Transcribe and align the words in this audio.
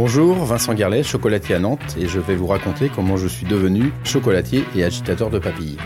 Bonjour, 0.00 0.44
Vincent 0.44 0.74
Garlet, 0.74 1.02
chocolatier 1.02 1.56
à 1.56 1.58
Nantes, 1.58 1.96
et 1.98 2.06
je 2.06 2.20
vais 2.20 2.36
vous 2.36 2.46
raconter 2.46 2.88
comment 2.88 3.16
je 3.16 3.26
suis 3.26 3.46
devenu 3.46 3.92
chocolatier 4.04 4.62
et 4.76 4.84
agitateur 4.84 5.28
de 5.28 5.40
papilles. 5.40 5.76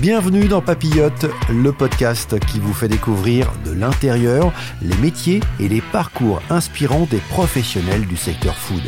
Bienvenue 0.00 0.48
dans 0.48 0.60
Papillote, 0.60 1.26
le 1.48 1.70
podcast 1.70 2.36
qui 2.44 2.58
vous 2.58 2.72
fait 2.72 2.88
découvrir 2.88 3.52
de 3.64 3.70
l'intérieur 3.70 4.52
les 4.82 4.96
métiers 4.96 5.38
et 5.60 5.68
les 5.68 5.80
parcours 5.80 6.42
inspirants 6.50 7.06
des 7.08 7.18
professionnels 7.18 8.04
du 8.04 8.16
secteur 8.16 8.56
food. 8.56 8.82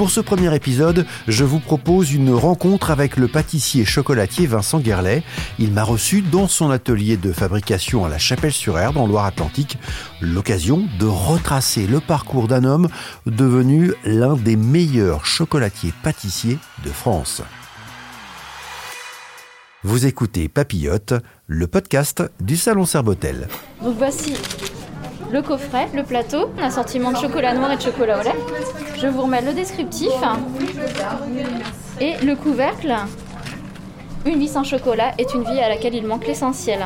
Pour 0.00 0.10
ce 0.10 0.20
premier 0.20 0.54
épisode, 0.56 1.04
je 1.28 1.44
vous 1.44 1.60
propose 1.60 2.14
une 2.14 2.32
rencontre 2.32 2.90
avec 2.90 3.18
le 3.18 3.28
pâtissier 3.28 3.84
chocolatier 3.84 4.46
Vincent 4.46 4.78
Guerlet. 4.78 5.22
Il 5.58 5.72
m'a 5.72 5.82
reçu 5.82 6.22
dans 6.22 6.48
son 6.48 6.70
atelier 6.70 7.18
de 7.18 7.32
fabrication 7.32 8.06
à 8.06 8.08
la 8.08 8.16
Chapelle-sur-Erdre 8.16 8.98
en 8.98 9.06
Loire-Atlantique, 9.06 9.76
l'occasion 10.22 10.84
de 10.98 11.04
retracer 11.04 11.86
le 11.86 12.00
parcours 12.00 12.48
d'un 12.48 12.64
homme 12.64 12.88
devenu 13.26 13.92
l'un 14.06 14.36
des 14.36 14.56
meilleurs 14.56 15.26
chocolatiers 15.26 15.92
pâtissiers 16.02 16.56
de 16.82 16.88
France. 16.88 17.42
Vous 19.84 20.06
écoutez 20.06 20.48
Papillote, 20.48 21.12
le 21.46 21.66
podcast 21.66 22.22
du 22.40 22.56
Salon 22.56 22.86
Serbotel. 22.86 23.48
Donc 23.84 23.98
voici 23.98 24.32
le 25.30 25.42
coffret, 25.42 25.88
le 25.94 26.04
plateau, 26.04 26.50
un 26.58 26.68
assortiment 26.68 27.12
de 27.12 27.18
chocolat 27.18 27.52
noir 27.52 27.72
et 27.72 27.76
de 27.76 27.82
chocolat 27.82 28.18
au 28.18 28.22
lait. 28.22 28.89
Je 29.00 29.06
vous 29.06 29.22
remets 29.22 29.40
le 29.42 29.54
descriptif 29.54 30.10
et 32.00 32.16
le 32.24 32.34
couvercle. 32.34 32.94
Une 34.26 34.38
vie 34.38 34.48
sans 34.48 34.64
chocolat 34.64 35.14
est 35.16 35.32
une 35.32 35.42
vie 35.42 35.58
à 35.58 35.68
laquelle 35.68 35.94
il 35.94 36.06
manque 36.06 36.26
l'essentiel. 36.26 36.80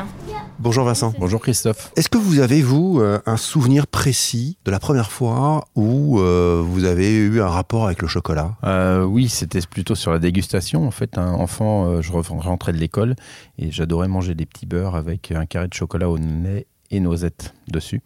Bonjour 0.59 0.85
Vincent. 0.85 1.13
Bonjour 1.19 1.41
Christophe. 1.41 1.91
Est-ce 1.97 2.07
que 2.07 2.17
vous 2.17 2.39
avez, 2.39 2.61
vous, 2.61 2.99
euh, 3.01 3.19
un 3.25 3.35
souvenir 3.35 3.87
précis 3.87 4.57
de 4.63 4.71
la 4.71 4.79
première 4.79 5.11
fois 5.11 5.65
où 5.75 6.19
euh, 6.19 6.63
vous 6.65 6.85
avez 6.85 7.13
eu 7.13 7.41
un 7.41 7.49
rapport 7.49 7.85
avec 7.85 8.01
le 8.01 8.07
chocolat? 8.07 8.55
Euh, 8.63 9.03
oui, 9.03 9.27
c'était 9.27 9.59
plutôt 9.69 9.95
sur 9.95 10.11
la 10.11 10.19
dégustation. 10.19 10.87
En 10.87 10.91
fait, 10.91 11.17
un 11.17 11.33
enfant, 11.33 12.01
je 12.01 12.11
re- 12.13 12.39
rentrais 12.39 12.71
de 12.71 12.77
l'école 12.77 13.15
et 13.57 13.71
j'adorais 13.71 14.07
manger 14.07 14.35
des 14.35 14.45
petits 14.45 14.65
beurres 14.65 14.95
avec 14.95 15.31
un 15.31 15.45
carré 15.45 15.67
de 15.67 15.73
chocolat 15.73 16.09
au 16.09 16.15
lait 16.15 16.67
et 16.91 17.01
noisettes 17.01 17.53
dessus. 17.67 18.01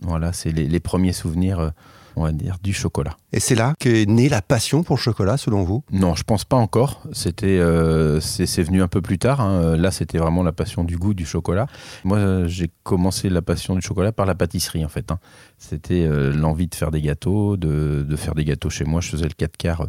Voilà, 0.00 0.32
c'est 0.32 0.50
les, 0.50 0.66
les 0.66 0.80
premiers 0.80 1.12
souvenirs, 1.12 1.60
euh, 1.60 1.70
on 2.16 2.24
va 2.24 2.32
dire, 2.32 2.56
du 2.62 2.72
chocolat. 2.72 3.16
Et 3.32 3.40
c'est 3.40 3.54
là 3.54 3.74
qu'est 3.78 4.06
née 4.06 4.28
la 4.28 4.42
passion 4.42 4.82
pour 4.82 4.96
le 4.96 5.00
chocolat, 5.00 5.36
selon 5.36 5.62
vous? 5.62 5.82
Non, 5.90 6.14
je 6.14 6.22
pense 6.22 6.44
pas 6.44 6.56
encore. 6.56 7.02
C'était, 7.12 7.58
euh, 7.58 8.20
c'est 8.20 8.62
venu 8.62 8.82
un 8.82 8.88
peu 8.88 9.00
plus 9.00 9.18
tard. 9.18 9.40
hein. 9.40 9.76
Là, 9.76 9.90
c'était 9.90 10.18
vraiment 10.18 10.42
la 10.42 10.52
passion 10.52 10.84
du 10.84 10.96
goût 10.96 11.14
du 11.14 11.24
chocolat. 11.24 11.66
Moi, 12.04 12.18
euh, 12.18 12.46
j'ai 12.48 12.70
commencé 12.82 13.28
la 13.28 13.42
passion 13.42 13.74
du 13.74 13.80
chocolat 13.80 14.12
par 14.12 14.26
la 14.26 14.34
pâtisserie, 14.34 14.84
en 14.84 14.88
fait. 14.88 15.10
hein. 15.10 15.18
C'était 15.58 16.02
euh, 16.02 16.32
l'envie 16.32 16.66
de 16.66 16.74
faire 16.74 16.90
des 16.90 17.00
gâteaux, 17.00 17.56
de, 17.56 18.04
de 18.08 18.16
faire 18.16 18.34
des 18.34 18.44
gâteaux 18.44 18.70
chez 18.70 18.84
moi. 18.84 19.00
Je 19.00 19.08
faisais 19.08 19.24
le 19.24 19.34
4 19.36 19.56
quarts 19.56 19.86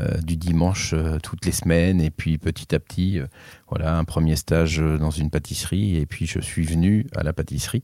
euh, 0.00 0.16
du 0.22 0.36
dimanche 0.36 0.94
toutes 1.22 1.44
les 1.44 1.52
semaines, 1.52 2.00
et 2.00 2.10
puis 2.10 2.38
petit 2.38 2.74
à 2.74 2.78
petit, 2.78 3.20
voilà, 3.68 3.98
un 3.98 4.04
premier 4.04 4.36
stage 4.36 4.78
dans 4.78 5.10
une 5.10 5.30
pâtisserie, 5.30 5.96
et 5.96 6.06
puis 6.06 6.26
je 6.26 6.40
suis 6.40 6.64
venu 6.64 7.06
à 7.16 7.22
la 7.22 7.32
pâtisserie, 7.32 7.82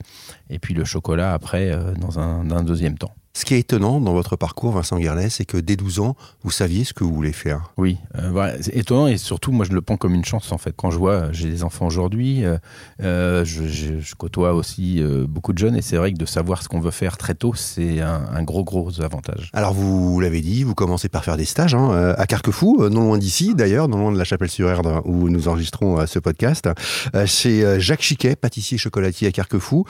et 0.50 0.58
puis 0.58 0.74
le 0.74 0.84
chocolat 0.84 1.34
après 1.34 1.76
dans 2.00 2.18
un, 2.18 2.50
un 2.50 2.62
deuxième 2.62 2.96
temps. 2.98 3.14
Ce 3.36 3.44
qui 3.44 3.54
est 3.54 3.58
étonnant 3.58 4.00
dans 4.00 4.12
votre 4.12 4.36
parcours, 4.36 4.70
Vincent 4.72 4.96
Guerlet, 4.96 5.28
c'est 5.28 5.44
que 5.44 5.56
dès 5.56 5.74
12 5.74 5.98
ans, 5.98 6.14
vous 6.44 6.52
saviez 6.52 6.84
ce 6.84 6.92
que 6.94 7.02
vous 7.02 7.12
voulez 7.12 7.32
faire. 7.32 7.72
Oui, 7.76 7.96
euh, 8.16 8.56
c'est 8.60 8.76
étonnant 8.76 9.08
et 9.08 9.16
surtout 9.18 9.50
moi 9.50 9.64
je 9.68 9.72
le 9.72 9.80
prends 9.82 9.96
comme 9.96 10.14
une 10.14 10.24
chance 10.24 10.52
en 10.52 10.58
fait. 10.58 10.72
Quand 10.76 10.92
je 10.92 10.98
vois, 10.98 11.32
j'ai 11.32 11.50
des 11.50 11.64
enfants 11.64 11.86
aujourd'hui, 11.86 12.44
euh, 12.44 12.58
euh, 13.02 13.44
je, 13.44 13.64
je- 13.66 13.98
je 13.98 14.14
côtoie 14.14 14.54
aussi 14.54 15.02
euh, 15.02 15.26
beaucoup 15.28 15.52
de 15.52 15.58
jeunes 15.58 15.74
et 15.76 15.82
c'est 15.82 15.96
vrai 15.96 16.12
que 16.12 16.16
de 16.18 16.26
savoir 16.26 16.62
ce 16.62 16.68
qu'on 16.68 16.78
veut 16.78 16.92
faire 16.92 17.16
très 17.16 17.34
tôt, 17.34 17.54
c'est 17.54 18.00
un, 18.00 18.22
un 18.32 18.42
gros 18.44 18.62
gros 18.62 19.00
avantage. 19.00 19.50
Alors 19.52 19.74
vous 19.74 20.20
l'avez 20.20 20.40
dit, 20.40 20.62
vous 20.62 20.76
commencez 20.76 21.08
par 21.08 21.24
faire 21.24 21.36
des 21.36 21.44
stages 21.44 21.74
hein, 21.74 22.14
à 22.16 22.26
Carquefou, 22.26 22.88
non 22.88 23.02
loin 23.08 23.18
d'ici 23.18 23.56
d'ailleurs, 23.56 23.88
non 23.88 23.98
loin 23.98 24.12
de 24.12 24.18
la 24.18 24.24
Chapelle-sur-Erdre 24.24 25.02
où 25.06 25.28
nous 25.28 25.48
enregistrons 25.48 26.06
ce 26.06 26.20
podcast, 26.20 26.68
chez 27.26 27.80
Jacques 27.80 28.02
Chiquet, 28.02 28.36
pâtissier 28.36 28.78
chocolatier 28.78 29.26
à 29.26 29.32
Carquefou. 29.32 29.84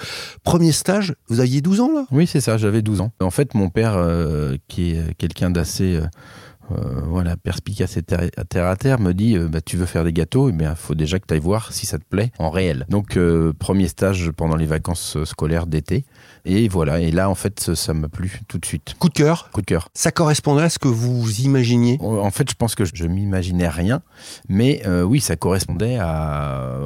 Premier 0.45 0.73
stage, 0.73 1.15
vous 1.29 1.41
aviez 1.41 1.61
12 1.61 1.81
ans 1.81 1.91
là? 1.95 2.07
Oui, 2.11 2.27
c'est 2.27 2.41
ça, 2.41 2.57
j'avais 2.57 2.81
12 2.81 3.03
ans. 3.03 3.13
En 3.21 3.31
fait, 3.34 3.55
mon 3.55 3.69
père, 3.69 3.95
euh, 3.97 4.56
qui 4.69 4.93
est 4.93 5.15
quelqu'un 5.15 5.50
d'assez 5.50 5.97
euh, 5.97 6.06
euh, 6.71 7.00
voilà, 7.05 7.37
perspicace 7.37 7.97
et 7.97 8.03
terre 8.03 8.31
à 8.37 8.45
terre, 8.45 8.67
à 8.67 8.77
terre, 8.77 9.00
me 9.00 9.12
dit 9.12 9.37
bah, 9.37 9.61
Tu 9.61 9.77
veux 9.77 9.87
faire 9.87 10.05
des 10.05 10.12
gâteaux? 10.12 10.49
Il 10.49 10.72
faut 10.77 10.95
déjà 10.95 11.19
que 11.19 11.27
tu 11.27 11.34
ailles 11.34 11.41
voir 11.41 11.73
si 11.73 11.84
ça 11.84 11.99
te 11.99 12.05
plaît 12.05 12.31
en 12.39 12.50
réel. 12.50 12.87
Donc, 12.89 13.19
premier 13.59 13.89
stage 13.89 14.31
pendant 14.31 14.56
les 14.56 14.67
vacances 14.67 15.23
scolaires 15.25 15.67
d'été. 15.67 16.05
Et 16.47 16.69
voilà, 16.69 17.00
et 17.00 17.10
là, 17.10 17.31
en 17.31 17.34
fait, 17.34 17.75
ça- 17.75 17.94
m'a 17.94 18.09
plu 18.09 18.41
tout 18.49 18.59
de 18.59 18.66
suite. 18.66 18.94
Coup 18.99 19.09
de 19.09 19.15
cœur 19.15 19.50
Coup 19.53 19.60
de 19.60 19.66
cœur. 19.66 19.88
Ça 19.94 20.10
correspondait 20.10 20.62
à 20.62 20.69
ce 20.69 20.78
que 20.78 20.88
vous 20.88 21.41
imaginiez 21.41 21.97
En 22.00 22.31
fait, 22.31 22.50
je 22.50 22.55
pense 22.55 22.75
que 22.75 22.84
je 22.84 23.06
m'imaginais 23.06 23.69
rien, 23.69 24.03
mais 24.49 24.82
euh, 24.87 25.03
oui, 25.03 25.21
ça 25.21 25.37
correspondait 25.37 25.97
à 26.00 26.78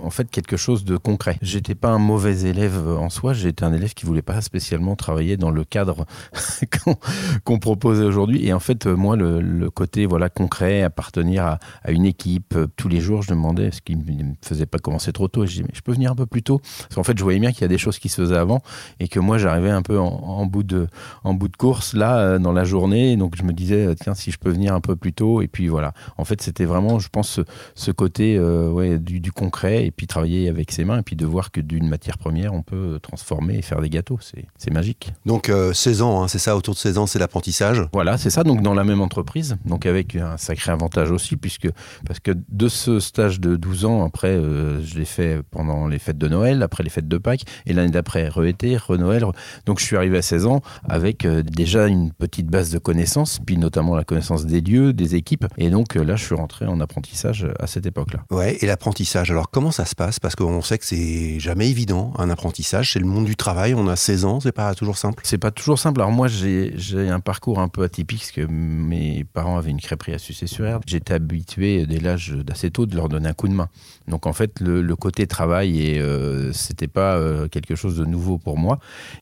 en 0.00 0.10
fait 0.10 0.28
quelque 0.30 0.56
chose 0.56 0.84
de 0.84 0.96
concret. 0.96 1.38
J'étais 1.42 1.74
pas 1.74 1.88
un 1.90 1.98
mauvais 1.98 2.40
élève 2.42 2.86
en 2.88 3.08
soi, 3.08 3.32
j'étais 3.34 3.64
un 3.64 3.72
élève 3.72 3.94
qui 3.94 4.04
voulait 4.04 4.20
pas 4.22 4.40
spécialement 4.40 4.96
travailler 4.96 5.36
dans 5.36 5.50
le 5.50 5.64
cadre 5.64 6.04
qu'on 6.84 6.96
qu'on 7.44 7.58
proposait 7.58 8.04
aujourd'hui. 8.04 8.46
Et 8.46 8.52
en 8.52 8.60
fait, 8.60 8.86
moi, 8.86 9.16
le, 9.16 9.40
le 9.40 9.70
côté 9.70 10.06
voilà 10.06 10.28
concret, 10.28 10.82
appartenir 10.82 11.44
à, 11.44 11.58
à 11.82 11.92
une 11.92 12.04
équipe, 12.04 12.54
euh, 12.56 12.66
tous 12.76 12.88
les 12.88 13.00
jours, 13.00 13.22
je 13.22 13.28
demandais 13.30 13.70
ce 13.70 13.80
qui 13.80 13.96
me 13.96 14.34
faisait 14.42 14.66
pas 14.66 14.78
commencer 14.78 15.12
trop 15.12 15.28
tôt. 15.28 15.44
Et 15.44 15.46
je 15.46 15.52
disais, 15.52 15.64
mais 15.64 15.74
je 15.74 15.80
peux 15.82 15.92
venir 15.92 16.10
un 16.10 16.16
peu 16.16 16.26
plus 16.26 16.42
tôt? 16.42 16.60
Parce 16.80 16.94
qu'en 16.96 17.04
fait, 17.04 17.16
je 17.16 17.22
voyais 17.22 17.38
bien 17.38 17.52
qu'il 17.52 17.62
y 17.62 17.64
a 17.64 17.68
des 17.68 17.78
choses 17.78 17.98
qui 17.98 18.08
se 18.08 18.20
faisaient 18.22 18.36
avant 18.36 18.60
et 19.00 19.08
que 19.08 19.20
moi, 19.20 19.38
j'arrivais 19.38 19.70
un 19.70 19.82
peu 19.82 19.98
en, 19.98 20.06
en 20.06 20.46
bout 20.46 20.62
de 20.62 20.86
en 21.24 21.34
bout 21.34 21.48
de 21.48 21.56
course 21.56 21.94
là 21.94 22.18
euh, 22.18 22.38
dans 22.38 22.52
la 22.52 22.64
journée. 22.64 23.16
Donc 23.16 23.36
je 23.36 23.42
me 23.42 23.52
disais 23.52 23.86
euh, 23.86 23.94
tiens 23.94 24.14
si 24.14 24.30
je 24.30 24.38
peux 24.38 24.50
venir 24.50 24.74
un 24.74 24.80
peu 24.80 24.96
plus 24.96 25.12
tôt 25.12 25.42
et 25.42 25.48
puis 25.48 25.68
voilà. 25.68 25.92
En 26.18 26.24
fait 26.24 26.42
c'était 26.42 26.64
vraiment 26.64 26.98
je 26.98 27.08
pense 27.08 27.28
ce, 27.28 27.40
ce 27.74 27.90
côté 27.90 28.36
euh, 28.36 28.68
ouais, 28.68 28.98
du, 28.98 29.20
du 29.20 29.32
concret 29.32 29.86
et 29.86 29.90
puis 29.90 30.06
travailler 30.06 30.48
avec 30.48 30.70
ses 30.72 30.84
mains 30.84 30.98
et 30.98 31.02
puis 31.02 31.16
de 31.16 31.26
voir 31.26 31.50
que 31.50 31.60
d'une 31.60 31.88
matière 31.88 32.18
première 32.18 32.52
on 32.54 32.62
peut 32.62 32.98
transformer 33.02 33.58
et 33.58 33.62
faire 33.62 33.80
des 33.80 33.90
gâteaux. 33.90 34.18
C'est 34.20 34.44
c'est 34.56 34.72
magique. 34.72 35.12
Donc 35.26 35.48
euh, 35.48 35.72
16 35.72 36.02
ans, 36.02 36.22
hein, 36.22 36.28
c'est 36.28 36.38
ça, 36.38 36.56
autour 36.56 36.74
de 36.74 36.78
16 36.78 36.98
ans, 36.98 37.06
c'est 37.06 37.18
l'apprentissage. 37.18 37.82
Voilà 37.92 38.18
c'est 38.18 38.30
ça 38.30 38.44
donc 38.44 38.62
dans 38.62 38.74
la 38.74 38.84
même 38.84 39.00
entreprise 39.00 39.56
donc 39.64 39.86
avec 39.86 40.16
un 40.16 40.36
sacré 40.36 40.72
avantage 40.72 41.10
aussi 41.10 41.36
puisque 41.36 41.68
parce 42.06 42.20
que 42.20 42.32
de 42.48 42.68
ce 42.68 43.00
stage 43.00 43.40
de 43.40 43.56
12 43.56 43.84
ans 43.84 44.04
après 44.04 44.28
euh, 44.28 44.82
je 44.82 44.98
l'ai 44.98 45.04
fait 45.04 45.40
pendant 45.50 45.86
les 45.86 45.98
fêtes 45.98 46.18
de 46.18 46.28
Noël 46.28 46.62
après 46.62 46.82
les 46.82 46.90
fêtes 46.90 47.08
de 47.08 47.18
Pâques 47.18 47.44
et 47.66 47.72
l'année 47.72 47.90
d'après 47.90 48.28
re-été 48.28 48.71
re-Noël 48.76 49.22
re- 49.24 49.34
donc 49.66 49.80
je 49.80 49.84
suis 49.84 49.96
arrivé 49.96 50.18
à 50.18 50.22
16 50.22 50.46
ans 50.46 50.60
avec 50.88 51.24
euh, 51.24 51.42
déjà 51.42 51.86
une 51.86 52.12
petite 52.12 52.46
base 52.46 52.70
de 52.70 52.78
connaissances, 52.78 53.38
puis 53.44 53.56
notamment 53.58 53.94
la 53.96 54.04
connaissance 54.04 54.46
des 54.46 54.60
lieux, 54.60 54.92
des 54.92 55.14
équipes. 55.14 55.46
Et 55.58 55.70
donc 55.70 55.96
euh, 55.96 56.04
là, 56.04 56.16
je 56.16 56.24
suis 56.24 56.34
rentré 56.34 56.66
en 56.66 56.80
apprentissage 56.80 57.44
euh, 57.44 57.52
à 57.60 57.66
cette 57.66 57.86
époque-là. 57.86 58.20
Ouais, 58.30 58.56
et 58.60 58.66
l'apprentissage. 58.66 59.30
Alors 59.30 59.50
comment 59.50 59.70
ça 59.70 59.84
se 59.84 59.94
passe? 59.94 60.18
Parce 60.20 60.36
qu'on 60.36 60.62
sait 60.62 60.78
que 60.78 60.84
c'est 60.84 61.38
jamais 61.40 61.68
évident 61.70 62.12
un 62.18 62.30
apprentissage. 62.30 62.92
C'est 62.92 62.98
le 63.00 63.06
monde 63.06 63.24
du 63.24 63.36
travail. 63.36 63.74
On 63.74 63.88
a 63.88 63.96
16 63.96 64.24
ans, 64.24 64.40
c'est 64.40 64.52
pas 64.52 64.74
toujours 64.74 64.96
simple. 64.96 65.22
C'est 65.24 65.38
pas 65.38 65.50
toujours 65.50 65.78
simple. 65.78 66.00
Alors 66.00 66.12
moi, 66.12 66.28
j'ai 66.28 66.72
un 67.08 67.20
parcours 67.20 67.58
un 67.60 67.68
peu 67.68 67.82
atypique, 67.82 68.20
parce 68.20 68.32
que 68.32 68.46
mes 68.50 69.24
parents 69.24 69.56
avaient 69.58 69.70
une 69.70 69.80
crêperie 69.80 70.14
à 70.14 70.18
Sucé-sur-Erdre. 70.18 70.84
J'étais 70.86 71.14
habitué 71.14 71.86
dès 71.86 71.98
l'âge 72.00 72.30
d'assez 72.30 72.70
tôt 72.70 72.86
de 72.86 72.94
leur 72.96 73.08
donner 73.08 73.28
un 73.28 73.32
coup 73.32 73.48
de 73.48 73.54
main. 73.54 73.68
Donc 74.08 74.26
en 74.26 74.32
fait, 74.32 74.60
le, 74.60 74.82
le 74.82 74.96
côté 74.96 75.26
travail, 75.26 75.80
et 75.80 75.98
euh, 76.00 76.52
c'était 76.52 76.88
pas 76.88 77.16
euh, 77.16 77.48
quelque 77.48 77.74
chose 77.74 77.96
de 77.96 78.04
nouveau 78.04 78.38
pour 78.38 78.58
moi. 78.58 78.61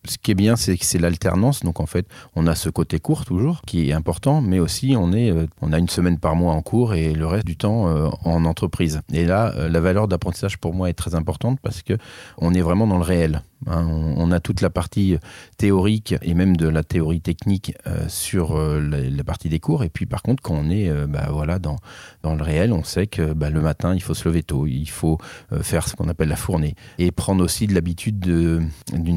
Ce 0.04 0.16
qui 0.18 0.30
est 0.30 0.34
bien, 0.34 0.56
c'est 0.56 0.76
que 0.76 0.84
c'est 0.84 0.98
l'alternance. 0.98 1.62
Donc 1.62 1.80
en 1.80 1.86
fait, 1.86 2.06
on 2.36 2.46
a 2.46 2.54
ce 2.54 2.68
côté 2.68 2.98
court 2.98 3.24
toujours, 3.24 3.62
qui 3.66 3.90
est 3.90 3.92
important, 3.92 4.40
mais 4.40 4.58
aussi 4.58 4.94
on 4.98 5.12
est, 5.12 5.30
euh, 5.30 5.46
on 5.60 5.72
a 5.72 5.78
une 5.78 5.88
semaine 5.88 6.18
par 6.18 6.36
mois 6.36 6.52
en 6.52 6.62
cours 6.62 6.94
et 6.94 7.12
le 7.12 7.26
reste 7.26 7.46
du 7.46 7.56
temps 7.56 7.88
euh, 7.88 8.08
en 8.24 8.44
entreprise. 8.44 9.00
Et 9.12 9.24
là, 9.24 9.52
euh, 9.56 9.68
la 9.68 9.80
valeur 9.80 10.08
d'apprentissage 10.08 10.58
pour 10.58 10.74
moi 10.74 10.88
est 10.90 10.94
très 10.94 11.14
importante 11.14 11.58
parce 11.62 11.82
que 11.82 11.94
on 12.38 12.54
est 12.54 12.60
vraiment 12.62 12.86
dans 12.86 12.98
le 12.98 13.04
réel. 13.04 13.42
hein. 13.66 13.86
on, 14.16 14.30
a 14.32 14.40
toute 14.40 14.60
la 14.60 14.70
partie 14.70 15.16
théorique 15.58 16.14
et 16.22 16.34
même 16.34 16.56
de 16.56 16.68
la 16.68 16.82
théorie 16.84 17.20
technique 17.20 17.74
sur 18.08 18.56
la, 18.58 19.24
partie 19.24 19.48
des 19.48 19.58
cours. 19.60 19.82
Et 19.84 19.88
puis 19.88 20.06
par 20.06 20.22
contre, 20.22 20.42
quand 20.42 20.54
on 20.54 20.70
est 20.70 20.88
bah, 21.06 21.28
voilà, 21.30 21.58
dans, 21.58 21.76
dans 22.22 22.34
le 22.34 22.42
réel, 22.42 22.72
on 22.72 22.84
sait 22.84 23.06
que 23.06 23.32
bah, 23.32 23.50
le 23.50 23.60
matin, 23.60 23.94
il 23.94 24.02
faut 24.02 24.14
se 24.14 24.26
lever 24.28 24.42
tôt, 24.42 24.66
il 24.66 24.88
faut 24.88 25.18
faire 25.62 25.88
ce 25.88 25.96
qu'on 25.96 26.08
appelle 26.08 26.28
la 26.28 26.36
fournée 26.36 26.74
et 26.98 27.10
prendre 27.10 27.42
aussi 27.44 27.66
de 27.66 27.74
l'habitude 27.74 28.18
de- 28.20 28.60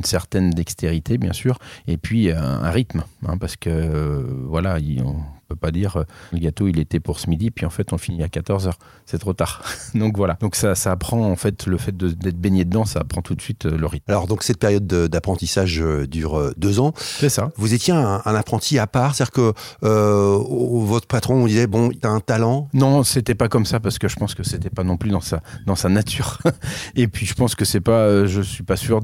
certaine 0.05 0.50
dextérité, 0.51 1.17
bien 1.17 1.33
sûr, 1.33 1.57
et 1.88 1.97
puis 1.97 2.31
un, 2.31 2.41
un 2.41 2.69
rythme, 2.71 3.03
hein, 3.27 3.38
parce 3.38 3.55
que 3.55 3.69
euh, 3.69 4.23
voilà, 4.47 4.79
il- 4.79 5.01
on- 5.01 5.15
On 5.43 5.43
peut 5.48 5.56
pas 5.56 5.72
dire 5.72 5.98
euh, 5.98 6.04
le 6.31 6.40
gâteau 6.40 6.68
il 6.68 6.80
était 6.80 7.00
pour 7.00 7.19
ce 7.19 7.30
midi, 7.30 7.51
puis 7.51 7.66
en 7.66 7.69
fait 7.69 7.94
on 7.94 7.98
finit 7.98 8.24
à 8.24 8.28
14h. 8.28 8.72
C'est 9.06 9.18
trop 9.18 9.34
tard. 9.34 9.63
donc 9.95 10.18
voilà. 10.18 10.38
Donc 10.42 10.56
ça, 10.56 10.75
ça 10.75 10.92
apprend 10.92 11.30
en 11.30 11.36
fait 11.36 11.66
le 11.68 11.78
fait 11.78 11.95
d'être 11.95 12.40
baigné 12.40 12.66
dedans, 12.66 12.86
ça 12.86 13.00
apprend 13.00 13.22
tout 13.22 13.36
de 13.36 13.42
suite 13.42 13.66
le 13.66 13.86
rythme. 13.86 14.06
Alors 14.07 14.28
donc 14.28 14.44
cette 14.44 14.60
période 14.60 14.88
d'apprentissage 14.88 15.84
dure 16.07 16.54
deux 16.57 16.80
ans. 16.80 16.94
C'est 16.98 17.30
ça. 17.30 17.51
Vous 17.57 17.74
étiez 17.74 17.94
un, 17.94 18.22
apprenti 18.25 18.80
à 18.80 18.88
part, 18.88 19.16
c'est-à-dire 19.16 19.31
que 19.31 19.54
votre 19.81 21.07
patron 21.07 21.40
vous 21.40 21.48
disait 21.48 21.68
bon, 21.68 21.90
tu 21.90 22.00
as 22.04 22.10
un 22.10 22.19
talent. 22.19 22.69
Non, 22.74 23.04
c'était 23.04 23.36
pas 23.36 23.48
comme 23.48 23.66
ça 23.66 23.80
parce 23.80 24.00
que 24.00 24.07
je 24.07 24.16
pense 24.16 24.36
que 24.36 24.44
c'était 24.44 24.69
pas 24.69 24.84
non 24.84 24.98
plus 24.98 25.10
dans 25.10 25.22
sa 25.22 25.42
dans 25.66 25.75
sa 25.75 25.90
nature. 25.90 26.40
Et 26.95 27.07
puis 27.07 27.25
je 27.25 27.34
pense 27.34 27.56
que 27.56 27.66
c'est 27.66 27.81
pas, 27.81 28.25
je 28.25 28.42
suis 28.42 28.63
pas 28.63 28.75
sûr 28.75 29.01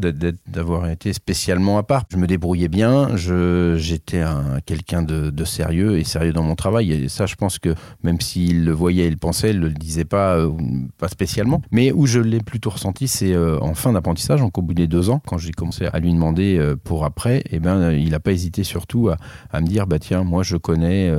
d'avoir 0.48 0.90
été 0.90 1.14
spécialement 1.14 1.78
à 1.78 1.84
part. 1.84 2.04
Je 2.12 2.18
me 2.18 2.28
débrouillais 2.28 2.68
bien, 2.68 3.16
j'étais 3.16 4.24
quelqu'un 4.66 5.02
de, 5.02 5.30
de, 5.30 5.46
sérieux 5.46 5.98
et 5.98 6.04
sérieux 6.04 6.29
dans 6.34 6.44
mon 6.44 6.56
travail. 6.56 6.92
Et 6.92 7.10
ça, 7.10 7.26
je 7.26 7.36
pense 7.36 7.60
que 7.60 7.76
même 8.04 8.20
s'il 8.22 8.66
le 8.66 8.72
voyait 8.72 9.06
et 9.06 9.10
le 9.10 9.18
pensait, 9.18 9.52
il 9.52 9.60
ne 9.60 9.68
le 9.68 9.74
disait 9.74 10.06
pas, 10.06 10.38
euh, 10.38 10.52
pas 10.98 11.08
spécialement. 11.08 11.62
Mais 11.72 11.92
où 11.92 12.06
je 12.06 12.20
l'ai 12.20 12.40
plutôt 12.40 12.70
ressenti, 12.70 13.08
c'est 13.08 13.34
euh, 13.34 13.60
en 13.60 13.74
fin 13.74 13.94
d'apprentissage, 13.94 14.40
donc 14.40 14.58
au 14.58 14.62
bout 14.62 14.74
des 14.74 14.88
deux 14.88 15.10
ans, 15.10 15.22
quand 15.26 15.38
j'ai 15.38 15.52
commencé 15.52 15.86
à 15.86 16.00
lui 16.00 16.14
demander 16.14 16.58
euh, 16.58 16.76
pour 16.76 17.06
après, 17.06 17.38
et 17.40 17.56
eh 17.56 17.60
ben, 17.60 17.92
il 17.92 18.12
n'a 18.12 18.20
pas 18.20 18.32
hésité 18.32 18.64
surtout 18.64 19.10
à, 19.10 19.62
me 19.62 19.68
dire, 19.68 19.88
bah 19.88 20.00
tiens, 20.00 20.24
moi 20.24 20.44
je 20.44 20.58
connais 20.58 21.12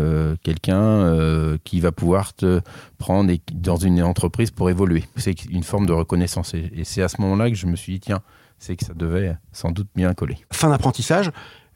quelqu'un 0.42 1.58
qui 1.64 1.80
va 1.80 1.92
pouvoir 1.92 2.34
te 2.34 2.60
prendre 2.98 3.32
dans 3.52 3.76
une 3.76 4.02
entreprise 4.02 4.50
pour 4.50 4.70
évoluer. 4.70 5.04
C'est 5.16 5.44
une 5.46 5.62
forme 5.62 5.86
de 5.86 5.92
reconnaissance. 5.92 6.54
et 6.54 6.84
c'est 6.84 7.02
à 7.02 7.08
ce 7.08 7.20
moment-là 7.20 7.50
que 7.50 7.56
je 7.56 7.66
me 7.66 7.76
suis 7.76 7.94
dit, 7.94 8.00
tiens, 8.00 8.20
c'est 8.60 8.76
que 8.76 8.84
ça 8.84 8.92
devait 8.94 9.36
sans 9.52 9.72
doute 9.72 9.88
bien 9.96 10.12
coller. 10.14 10.36
Fin 10.52 10.68
d'apprentissage, 10.68 11.30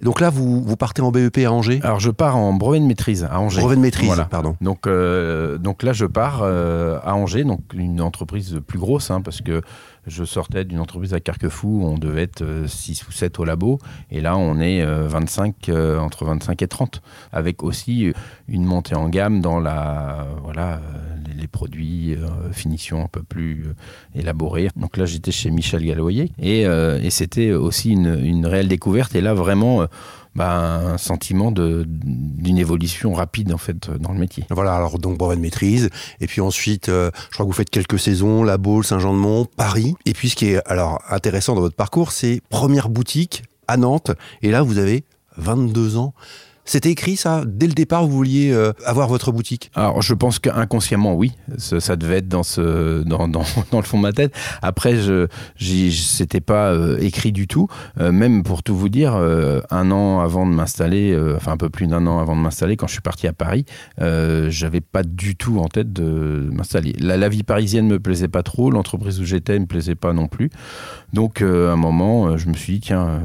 donc 0.05 0.21
là, 0.21 0.29
vous, 0.29 0.63
vous 0.63 0.77
partez 0.77 1.01
en 1.01 1.11
BEP 1.11 1.39
à 1.39 1.51
Angers? 1.51 1.81
Alors 1.83 1.99
je 1.99 2.11
pars 2.11 2.37
en 2.37 2.53
brevet 2.53 2.79
de 2.79 2.85
maîtrise 2.85 3.25
à 3.25 3.41
Angers. 3.41 3.61
Brevet 3.63 3.77
de 3.77 3.81
maîtrise, 3.81 4.23
pardon. 4.31 4.55
Donc, 4.61 4.87
euh, 4.87 5.57
donc 5.57 5.83
là, 5.83 5.95
je 5.95 6.05
pars 6.05 6.41
euh, 6.43 6.99
à 7.03 7.15
Angers, 7.15 7.45
donc 7.45 7.61
une 7.73 8.03
entreprise 8.03 8.61
plus 8.67 8.79
grosse, 8.79 9.11
hein, 9.11 9.23
parce 9.23 9.41
que 9.41 9.63
je 10.07 10.25
sortais 10.25 10.65
d'une 10.65 10.81
entreprise 10.81 11.15
à 11.15 11.21
Carquefou, 11.21 11.83
on 11.85 11.99
devait 11.99 12.23
être 12.23 12.45
6 12.67 13.03
euh, 13.03 13.05
ou 13.09 13.13
7 13.13 13.39
au 13.39 13.45
labo, 13.45 13.79
et 14.11 14.21
là 14.21 14.37
on 14.37 14.61
est 14.61 14.85
25, 14.85 15.71
entre 15.99 16.25
25 16.25 16.63
et 16.63 16.69
30, 16.69 17.03
avec 17.33 17.63
aussi 17.63 18.13
une 18.49 18.65
montée 18.65 18.95
en 18.95 19.09
gamme 19.09 19.41
dans 19.41 19.61
la, 19.61 20.27
voilà, 20.43 20.81
les 21.37 21.47
produits, 21.47 22.17
finition 22.53 23.05
un 23.05 23.09
peu 23.09 23.23
plus 23.23 23.67
élaborée. 24.15 24.69
Donc 24.77 24.97
là 24.97 25.07
j'étais 25.07 25.33
chez 25.33 25.51
Michel 25.51 25.85
Galloyer, 25.85 26.31
et, 26.39 26.63
et 26.63 27.11
c'était 27.11 27.53
aussi 27.53 27.91
une, 27.91 28.19
une, 28.25 28.47
réelle 28.47 28.69
découverte, 28.69 29.15
et 29.15 29.21
là 29.21 29.35
vraiment 29.35 29.87
bah, 30.35 30.57
un 30.57 30.99
sentiment 30.99 31.53
d'une 31.53 32.59
évolution 32.59 33.13
rapide 33.13 33.53
en 33.53 33.59
fait 33.59 33.91
dans 33.91 34.13
le 34.13 34.19
métier. 34.19 34.45
Voilà, 34.51 34.75
alors 34.75 34.99
donc 34.99 35.17
brevet 35.17 35.37
de 35.37 35.41
maîtrise, 35.41 35.91
et 36.21 36.27
puis 36.27 36.41
ensuite, 36.41 36.89
euh, 36.89 37.11
je 37.31 37.35
crois 37.35 37.47
que 37.47 37.51
vous 37.51 37.57
faites 37.57 37.71
quelques 37.71 37.99
saisons, 37.99 38.43
La 38.43 38.59
Baule, 38.59 38.85
Saint-Jean-de-Mont, 38.85 39.47
Paris. 39.57 39.95
Et 40.07 40.13
puis 40.13 40.31
ce 40.31 40.37
qui 40.37 40.47
est 40.47 40.67
alors 40.67 41.03
intéressant 41.09 41.55
dans 41.55 41.61
votre 41.61 41.77
parcours, 41.77 42.13
c'est 42.13 42.41
première 42.49 42.89
boutique 42.89 43.43
à 43.69 43.77
Nantes, 43.77 44.11
et 44.43 44.51
là 44.51 44.63
vous 44.63 44.79
avez 44.79 45.05
22 45.37 45.97
ans. 45.97 46.15
C'était 46.65 46.91
écrit 46.91 47.17
ça 47.17 47.45
dès 47.47 47.67
le 47.67 47.75
départ, 47.75 48.07
vous 48.07 48.17
vouliez 48.17 48.51
euh, 48.51 48.73
avoir 48.87 49.09
votre 49.09 49.33
boutique? 49.33 49.71
Alors 49.75 50.01
je 50.01 50.15
pense 50.15 50.39
qu'inconsciemment 50.39 51.15
oui, 51.15 51.33
ça, 51.59 51.97
devait 51.97 52.19
être 52.19 52.29
dans 52.29 52.41
le 52.41 53.83
fond 53.83 53.99
de 53.99 54.03
ma 54.03 54.13
tête. 54.13 54.35
Après 54.63 54.97
je 54.97 55.27
c'était 55.59 56.41
pas 56.41 56.73
euh, 56.73 56.99
écrit 57.01 57.33
du 57.33 57.47
tout. 57.47 57.69
Euh, 58.01 58.13
même 58.13 58.43
pour 58.43 58.63
tout 58.63 58.75
vous 58.75 58.89
dire, 58.89 59.15
un 59.15 59.91
an 59.91 60.21
avant 60.21 60.47
de 60.47 60.53
m'installer, 60.53 61.17
enfin 61.37 61.53
un 61.53 61.57
peu 61.57 61.69
plus 61.69 61.87
d'un 61.87 62.07
an 62.07 62.19
avant 62.19 62.35
de 62.35 62.41
m'installer, 62.41 62.77
quand 62.77 62.87
je 62.87 62.93
suis 62.93 63.03
parti 63.03 63.27
à 63.27 63.33
Paris, 63.33 63.67
j'avais 63.99 64.81
pas 64.81 65.03
du 65.03 65.37
tout 65.37 65.59
en 65.59 65.69
tête 65.69 65.93
de 65.93 66.49
m'installer. 66.53 66.95
La, 66.99 67.17
la, 67.17 67.29
vie 67.29 67.43
parisienne 67.43 67.87
me 67.87 68.01
plaisait 68.01 68.29
pas 68.29 68.43
trop, 68.43 68.71
l'entreprise 68.71 69.21
où 69.21 69.25
j'étais 69.25 69.59
me 69.59 69.67
plaisait 69.67 69.95
pas 69.95 70.13
non 70.13 70.29
plus. 70.29 70.51
Donc 71.13 71.43
à 71.43 71.73
un 71.73 71.77
moment, 71.77 72.37
je 72.39 72.49
me 72.49 72.55
suis 72.55 72.75
dit 72.75 72.81
tiens, 72.81 73.21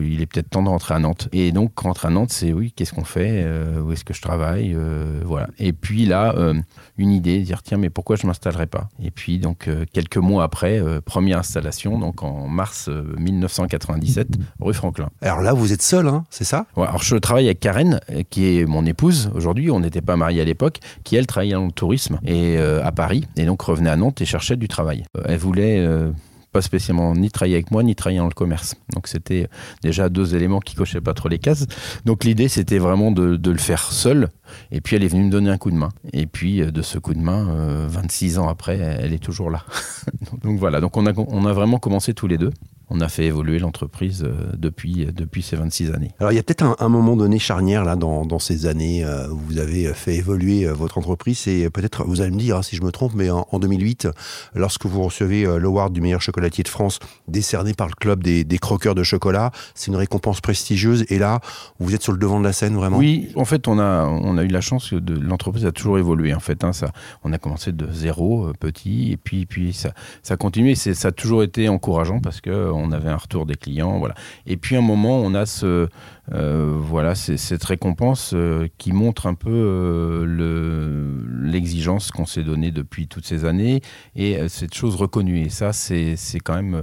il 0.00 0.20
est 0.20 0.26
peut-être 0.26 0.50
temps 0.50 0.62
de 0.62 0.68
rentrer 0.68 0.94
à 0.94 0.98
Nantes. 0.98 1.28
Et 1.32 1.52
donc 1.52 1.78
rentrer 1.78 2.08
à 2.08 2.10
Nantes, 2.10 2.32
c'est 2.32 2.52
oui 2.52 2.72
qu'est-ce 2.82 2.94
qu'on 2.94 3.04
fait, 3.04 3.44
euh, 3.44 3.80
où 3.80 3.92
est-ce 3.92 4.04
que 4.04 4.12
je 4.12 4.20
travaille, 4.20 4.74
euh, 4.74 5.20
voilà. 5.24 5.46
Et 5.60 5.72
puis 5.72 6.04
là, 6.04 6.34
euh, 6.36 6.52
une 6.98 7.12
idée, 7.12 7.38
dire 7.42 7.62
tiens, 7.62 7.78
mais 7.78 7.90
pourquoi 7.90 8.16
je 8.16 8.26
m'installerai 8.26 8.66
pas? 8.66 8.88
Et 9.00 9.12
puis 9.12 9.38
donc 9.38 9.70
quelques 9.92 10.16
mois 10.16 10.42
après, 10.42 10.82
première 11.04 11.38
installation, 11.38 12.00
donc 12.00 12.24
en 12.24 12.48
mars 12.48 12.90
1997, 13.18 14.26
rue 14.58 14.74
Franklin. 14.74 15.10
Alors 15.20 15.42
là, 15.42 15.52
vous 15.52 15.72
êtes 15.72 15.82
seul, 15.82 16.08
hein, 16.08 16.24
c'est 16.28 16.42
ça? 16.42 16.66
Alors 16.76 17.04
je 17.04 17.14
travaille 17.14 17.44
avec 17.44 17.60
Karen, 17.60 18.00
qui 18.30 18.58
est 18.58 18.64
mon 18.64 18.84
épouse 18.84 19.30
aujourd'hui. 19.32 19.70
On 19.70 19.78
n'était 19.78 20.00
pas 20.00 20.16
mariés 20.16 20.40
à 20.40 20.44
l'époque, 20.44 20.80
qui 21.04 21.14
elle 21.14 21.28
travaillait 21.28 21.54
dans 21.54 21.66
le 21.66 21.70
tourisme 21.70 22.18
et 22.24 22.58
à 22.58 22.90
Paris, 22.90 23.28
et 23.36 23.44
donc 23.44 23.62
revenait 23.62 23.90
à 23.90 23.96
Nantes 23.96 24.20
et 24.20 24.24
cherchait 24.24 24.56
du 24.56 24.66
travail. 24.66 25.04
Elle 25.26 25.38
voulait 25.38 25.86
pas 26.52 26.62
spécialement 26.62 27.14
ni 27.14 27.30
travailler 27.30 27.54
avec 27.56 27.70
moi, 27.70 27.82
ni 27.82 27.94
travailler 27.94 28.18
dans 28.18 28.26
le 28.26 28.34
commerce. 28.34 28.74
Donc 28.94 29.08
c'était 29.08 29.48
déjà 29.82 30.08
deux 30.08 30.34
éléments 30.34 30.60
qui 30.60 30.74
cochaient 30.74 31.00
pas 31.00 31.14
trop 31.14 31.28
les 31.28 31.38
cases. 31.38 31.66
Donc 32.04 32.24
l'idée, 32.24 32.48
c'était 32.48 32.78
vraiment 32.78 33.10
de, 33.10 33.50
le 33.50 33.58
faire 33.58 33.92
seul. 33.92 34.28
Et 34.70 34.80
puis 34.80 34.96
elle 34.96 35.02
est 35.02 35.08
venue 35.08 35.24
me 35.24 35.30
donner 35.30 35.50
un 35.50 35.58
coup 35.58 35.70
de 35.70 35.76
main. 35.76 35.88
Et 36.12 36.26
puis 36.26 36.60
euh, 36.60 36.70
de 36.70 36.82
ce 36.82 36.98
coup 36.98 37.14
de 37.14 37.20
main, 37.20 37.86
26 37.88 38.36
euh, 38.36 38.40
ans 38.42 38.48
après, 38.48 38.78
elle 38.78 39.12
est 39.14 39.22
toujours 39.22 39.50
là. 39.50 39.64
donc 40.42 40.58
voilà, 40.58 40.80
donc 40.80 40.96
on 40.96 41.06
a, 41.06 41.12
on 41.16 41.46
a 41.46 41.52
vraiment 41.52 41.78
commencé 41.78 42.12
tous 42.12 42.26
les 42.26 42.38
deux 42.38 42.52
on 42.92 43.00
a 43.00 43.08
fait 43.08 43.24
évoluer 43.24 43.58
l'entreprise 43.58 44.22
euh, 44.22 44.52
depuis, 44.56 45.06
depuis 45.06 45.42
ces 45.42 45.56
26 45.56 45.92
années. 45.92 46.10
Alors 46.20 46.32
il 46.32 46.36
y 46.36 46.38
a 46.38 46.42
peut-être 46.42 46.76
un, 46.78 46.88
moment 46.88 47.16
donné 47.16 47.38
charnière 47.38 47.84
là 47.84 47.96
dans, 47.96 48.38
ces 48.38 48.66
années 48.66 49.04
où 49.30 49.38
vous 49.48 49.58
avez 49.58 49.92
fait 49.94 50.16
évoluer 50.16 50.66
votre 50.66 50.98
entreprise 50.98 51.46
et 51.48 51.70
peut-être, 51.70 52.04
vous 52.04 52.20
allez 52.20 52.30
me 52.30 52.38
dire 52.38 52.56
hein, 52.56 52.62
si 52.62 52.76
je 52.76 52.82
me 52.82 52.90
trompe, 52.90 53.12
mais 53.14 53.30
en, 53.30 53.58
2008, 53.58 54.08
lorsque 54.54 54.86
vous 54.86 55.02
recevez 55.02 55.44
l'award 55.58 55.92
du 55.92 56.00
meilleur 56.00 56.20
chocolatier 56.20 56.64
de 56.64 56.68
France 56.68 56.98
décerné 57.28 57.72
par 57.74 57.88
le 57.88 57.94
club 57.94 58.22
des, 58.22 58.58
croqueurs 58.58 58.94
de 58.94 59.02
chocolat, 59.02 59.50
c'est 59.74 59.90
une 59.90 59.96
récompense 59.96 60.40
prestigieuse 60.40 61.04
et 61.08 61.18
là, 61.18 61.40
vous 61.78 61.94
êtes 61.94 62.02
sur 62.02 62.12
le 62.12 62.18
devant 62.18 62.40
de 62.40 62.44
la 62.44 62.52
scène 62.52 62.74
vraiment? 62.74 62.98
Oui, 62.98 63.30
en 63.36 63.44
fait 63.44 63.68
on 63.68 63.78
a, 63.78 64.06
on 64.06 64.36
a 64.38 64.44
eu 64.44 64.48
la 64.48 64.60
chance 64.60 64.90
que 64.90 64.96
l'entreprise 64.96 65.64
a 65.66 65.72
toujours 65.72 65.98
évolué 65.98 66.34
en 66.34 66.40
fait. 66.40 66.64
Hein, 66.64 66.72
ça, 66.72 66.92
on 67.24 67.32
a 67.32 67.38
commencé 67.38 67.72
de 67.72 67.90
zéro, 67.92 68.46
euh, 68.48 68.52
petit, 68.58 69.12
et 69.12 69.16
puis, 69.16 69.46
puis 69.46 69.72
ça, 69.72 69.92
ça 70.22 70.34
a 70.34 70.36
continué, 70.36 70.74
ça 70.74 71.08
a 71.08 71.12
toujours 71.12 71.42
été 71.42 71.68
encourageant 71.68 72.20
parce 72.20 72.40
que 72.40 72.70
on 72.72 72.81
avait 72.90 73.10
un 73.10 73.16
retour 73.16 73.46
des 73.46 73.54
clients, 73.54 73.98
voilà. 73.98 74.14
Et 74.46 74.56
puis 74.56 74.74
à 74.74 74.80
un 74.80 74.82
moment, 74.82 75.20
on 75.20 75.34
a 75.34 75.46
ce, 75.46 75.88
euh, 76.32 76.76
voilà, 76.78 77.16
cette 77.16 77.64
récompense 77.64 78.30
euh, 78.32 78.68
qui 78.78 78.92
montre 78.92 79.26
un 79.26 79.34
peu 79.34 79.50
euh, 79.50 81.20
l'exigence 81.42 82.12
qu'on 82.12 82.26
s'est 82.26 82.44
donnée 82.44 82.70
depuis 82.70 83.08
toutes 83.08 83.26
ces 83.26 83.44
années 83.44 83.82
et 84.14 84.48
cette 84.48 84.74
chose 84.74 84.94
reconnue. 84.94 85.40
Et 85.40 85.48
ça, 85.48 85.72
c'est 85.72 86.16
quand 86.42 86.54
même 86.54 86.82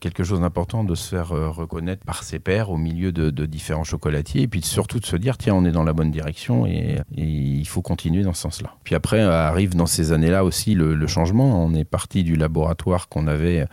quelque 0.00 0.22
chose 0.22 0.40
d'important 0.40 0.84
de 0.84 0.94
se 0.94 1.08
faire 1.08 1.28
reconnaître 1.28 2.04
par 2.04 2.24
ses 2.24 2.38
pairs 2.38 2.70
au 2.70 2.76
milieu 2.76 3.10
de, 3.10 3.46
différents 3.46 3.84
chocolatiers 3.84 4.42
et 4.42 4.48
puis 4.48 4.62
surtout 4.62 5.00
de 5.00 5.06
se 5.06 5.16
dire 5.16 5.38
tiens 5.38 5.54
on 5.54 5.64
est 5.64 5.72
dans 5.72 5.82
la 5.82 5.94
bonne 5.94 6.10
direction 6.10 6.66
et, 6.66 6.98
il 7.16 7.66
faut 7.66 7.82
continuer 7.82 8.22
dans 8.22 8.34
ce 8.34 8.42
sens-là. 8.42 8.74
Puis 8.84 8.94
après 8.94 9.20
arrive 9.20 9.74
dans 9.74 9.86
ces 9.86 10.12
années-là 10.12 10.44
aussi 10.44 10.74
le, 10.74 11.06
changement. 11.06 11.64
On 11.64 11.74
est 11.74 11.84
parti 11.84 12.22
du 12.22 12.36
laboratoire 12.36 13.08
qu'on 13.08 13.26
avait 13.26 13.66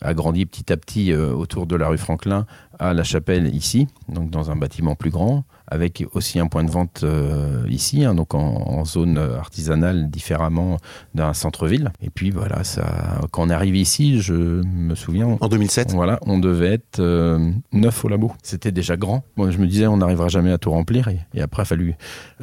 agrandi 0.00 0.46
petit 0.46 0.72
à 0.72 0.76
petit 0.76 1.12
euh, 1.12 1.32
autour 1.32 1.66
de 1.66 1.76
la 1.76 1.88
rue 1.88 1.98
Franklin 1.98 2.46
à 2.78 2.94
la 2.94 3.04
chapelle 3.04 3.54
ici, 3.54 3.88
donc 4.08 4.30
dans 4.30 4.50
un 4.50 4.56
bâtiment 4.56 4.94
plus 4.94 5.10
grand, 5.10 5.44
avec 5.70 6.04
aussi 6.14 6.38
un 6.38 6.46
point 6.46 6.64
de 6.64 6.70
vente 6.70 7.00
euh, 7.04 7.64
ici, 7.68 8.04
hein, 8.04 8.14
donc 8.14 8.34
en, 8.34 8.84
zone 8.84 9.18
artisanale 9.18 10.08
différemment 10.10 10.78
d'un 11.14 11.34
centre-ville. 11.34 11.90
Et 12.00 12.10
puis 12.10 12.30
voilà, 12.30 12.64
ça, 12.64 13.20
quand 13.30 13.42
on 13.42 13.50
est 13.50 13.54
arrivé 13.54 13.80
ici, 13.80 14.20
je 14.20 14.34
me 14.34 14.94
souviens. 14.94 15.36
En 15.40 15.48
2007 15.48 15.92
Voilà, 15.92 16.18
on 16.22 16.38
devait 16.38 16.72
être 16.72 17.00
euh, 17.00 17.50
neuf 17.72 18.04
au 18.04 18.08
labo. 18.08 18.32
C'était 18.42 18.72
déjà 18.72 18.96
grand. 18.96 19.24
Moi, 19.36 19.50
je 19.50 19.58
me 19.58 19.66
disais, 19.66 19.86
on 19.86 19.98
n'arrivera 19.98 20.28
jamais 20.28 20.52
à 20.52 20.58
tout 20.58 20.70
remplir. 20.70 21.08
Et, 21.08 21.40
après, 21.40 21.62
il 21.62 21.64
a 21.64 21.66
fallu 21.66 21.94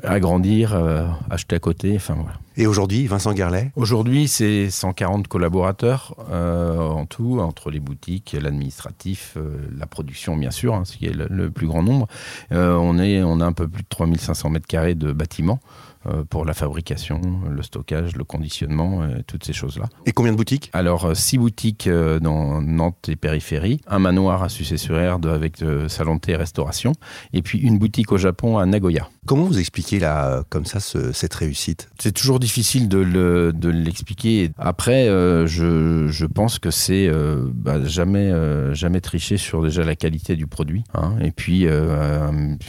agrandir, 0.03 0.75
euh, 0.75 1.07
acheter 1.29 1.55
à 1.55 1.59
côté. 1.59 1.93
Enfin 1.95 2.15
voilà. 2.15 2.37
Et 2.57 2.67
aujourd'hui, 2.67 3.07
Vincent 3.07 3.33
Garlet 3.33 3.71
Aujourd'hui, 3.75 4.27
c'est 4.27 4.69
140 4.69 5.27
collaborateurs 5.27 6.15
en 6.31 7.05
tout, 7.05 7.39
entre 7.41 7.69
les 7.69 7.81
boutiques, 7.81 8.35
l'administratif, 8.39 9.37
la 9.77 9.85
production, 9.87 10.37
bien 10.37 10.51
sûr, 10.51 10.73
hein, 10.73 10.85
ce 10.85 10.95
qui 10.95 11.05
est 11.05 11.13
le, 11.13 11.27
le 11.29 11.49
plus 11.55 11.67
grand 11.67 11.81
nombre. 11.81 12.07
on 12.51 12.99
est 12.99 13.23
on 13.23 13.39
a 13.39 13.45
un 13.45 13.53
peu 13.53 13.67
plus 13.67 13.83
de 13.83 13.89
3500 13.89 14.49
mètres 14.49 14.67
carrés 14.67 14.95
de 14.95 15.11
bâtiments. 15.11 15.59
Euh, 16.07 16.23
pour 16.23 16.45
la 16.45 16.53
fabrication, 16.53 17.19
le 17.49 17.63
stockage, 17.63 18.15
le 18.15 18.23
conditionnement, 18.23 19.01
euh, 19.01 19.21
toutes 19.25 19.43
ces 19.43 19.53
choses-là. 19.53 19.89
Et 20.05 20.11
combien 20.11 20.31
de 20.31 20.37
boutiques? 20.37 20.69
Alors, 20.73 21.05
euh, 21.05 21.13
six 21.15 21.37
boutiques 21.37 21.89
dans 21.89 22.61
Nantes 22.61 23.09
et 23.09 23.15
périphérie, 23.15 23.81
un 23.87 23.99
manoir 23.99 24.43
à 24.43 24.49
Sucé-sur-Erde 24.49 25.25
avec 25.25 25.63
salon 25.87 26.15
de 26.15 26.19
thé 26.19 26.33
et 26.33 26.35
restauration, 26.35 26.93
et 27.33 27.41
puis 27.41 27.59
une 27.59 27.79
boutique 27.79 28.11
au 28.11 28.17
Japon 28.17 28.57
à 28.57 28.65
Nagoya. 28.65 29.09
Comment 29.25 29.45
vous 29.45 29.57
expliquez 29.57 29.99
là, 29.99 30.43
comme 30.49 30.65
ça 30.65 30.79
cette 30.79 31.33
réussite? 31.33 31.89
C'est 31.99 32.11
toujours 32.11 32.39
difficile 32.39 32.87
de, 32.87 33.69
l'expliquer. 33.69 34.51
Après, 34.57 35.05
je, 35.07 36.25
pense 36.25 36.59
que 36.59 36.69
c'est 36.69 37.09
bah, 37.53 37.83
jamais, 37.83 38.31
jamais 38.73 39.01
tricher 39.01 39.37
sur 39.37 39.63
déjà 39.63 39.83
la 39.83 39.95
qualité 39.95 40.35
du 40.35 40.45
produit. 40.45 40.83
Hein. 40.93 41.15
Et 41.21 41.31
puis, 41.31 41.65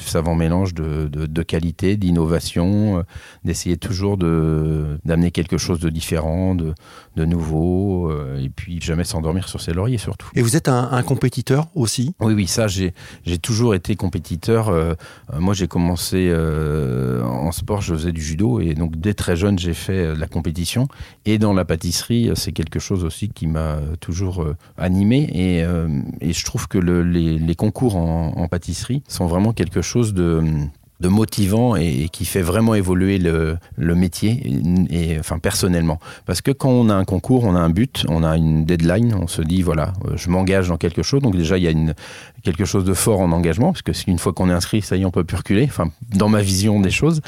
savant 0.00 0.34
mélange 0.34 0.72
de, 0.74 1.08
de, 1.08 1.42
qualité, 1.42 1.96
d'innovation, 1.96 3.04
d'essayer 3.44 3.76
toujours 3.76 4.16
d'amener 4.16 5.30
quelque 5.30 5.58
chose 5.58 5.80
de 5.80 5.88
différent, 5.88 6.54
de, 6.54 6.74
de 7.16 7.24
nouveau, 7.24 8.10
et 8.38 8.48
puis 8.48 8.80
jamais 8.80 9.04
s'endormir 9.04 9.48
sur 9.48 9.60
ses 9.60 9.72
lauriers 9.72 9.98
surtout. 9.98 10.28
Et 10.34 10.42
vous 10.42 10.56
êtes 10.56 10.68
un, 10.68 11.02
compétiteur 11.02 11.68
aussi? 11.74 12.14
Oui, 12.20 12.34
oui, 12.34 12.46
ça, 12.46 12.66
j'ai 12.66 12.92
toujours 13.40 13.74
été 13.74 13.96
compétiteur. 13.96 14.72
moi, 15.38 15.54
j'ai 15.54 15.68
commencé 15.68 16.32
en 17.22 17.52
sport, 17.52 17.80
je 17.80 17.94
faisais 17.94 18.12
du 18.12 18.22
judo, 18.22 18.60
et 18.60 18.74
donc 18.74 18.96
dès 18.96 19.14
très 19.14 19.36
jeune, 19.36 19.58
j'ai 19.58 19.74
fait 19.74 20.14
la 20.14 20.26
compétition. 20.26 20.88
Et 21.24 21.38
dans 21.38 21.52
la 21.52 21.64
pâtisserie, 21.64 22.30
c'est 22.34 22.52
quelque 22.52 22.78
chose 22.78 23.04
aussi 23.04 23.28
qui 23.28 23.46
m'a 23.46 23.78
toujours 24.00 24.46
animé. 24.76 25.28
Et, 25.32 26.26
et, 26.26 26.32
je 26.32 26.44
trouve 26.44 26.68
que 26.68 26.78
le, 26.78 27.02
les, 27.02 27.38
les, 27.38 27.54
concours 27.54 27.96
en, 27.96 28.32
en 28.36 28.48
pâtisserie 28.48 29.02
sont 29.08 29.26
vraiment 29.26 29.52
quelque 29.52 29.82
chose 29.82 30.14
de 30.14 30.42
de 31.00 31.08
motivant 31.08 31.76
et, 31.76 32.08
qui 32.10 32.24
fait 32.24 32.42
vraiment 32.42 32.74
évoluer 32.74 33.18
le, 33.18 33.58
métier, 33.94 34.42
et, 34.90 35.18
enfin 35.18 35.38
personnellement. 35.38 35.98
Parce 36.24 36.40
que 36.40 36.50
quand 36.50 36.70
on 36.70 36.88
a 36.88 36.94
un 36.94 37.04
concours, 37.04 37.44
on 37.44 37.54
a 37.54 37.60
un 37.60 37.70
but, 37.70 38.04
on 38.08 38.22
a 38.22 38.36
une 38.36 38.64
deadline, 38.64 39.14
on 39.14 39.26
se 39.26 39.42
dit 39.42 39.62
voilà, 39.62 39.92
euh, 40.06 40.16
je 40.16 40.30
m'engage 40.30 40.68
dans 40.68 40.76
quelque 40.76 41.02
chose. 41.02 41.20
Donc 41.22 41.36
déjà, 41.36 41.58
il 41.58 41.64
y 41.64 41.68
a 41.68 41.94
quelque 42.42 42.64
chose 42.64 42.84
de 42.84 42.94
fort 42.94 43.20
en 43.20 43.32
engagement, 43.32 43.72
parce 43.72 43.82
que 43.82 43.92
une 44.06 44.18
fois 44.18 44.32
qu'on 44.32 44.48
est 44.48 44.54
inscrit, 44.54 44.82
ça 44.82 44.96
y 44.96 45.02
est, 45.02 45.04
on 45.04 45.10
peut 45.10 45.24
plus 45.24 45.36
reculer, 45.36 45.64
enfin, 45.64 45.90
dans 46.14 46.28
ma 46.28 46.40
vision 46.40 46.80
des 46.80 46.90
choses. 46.90 47.20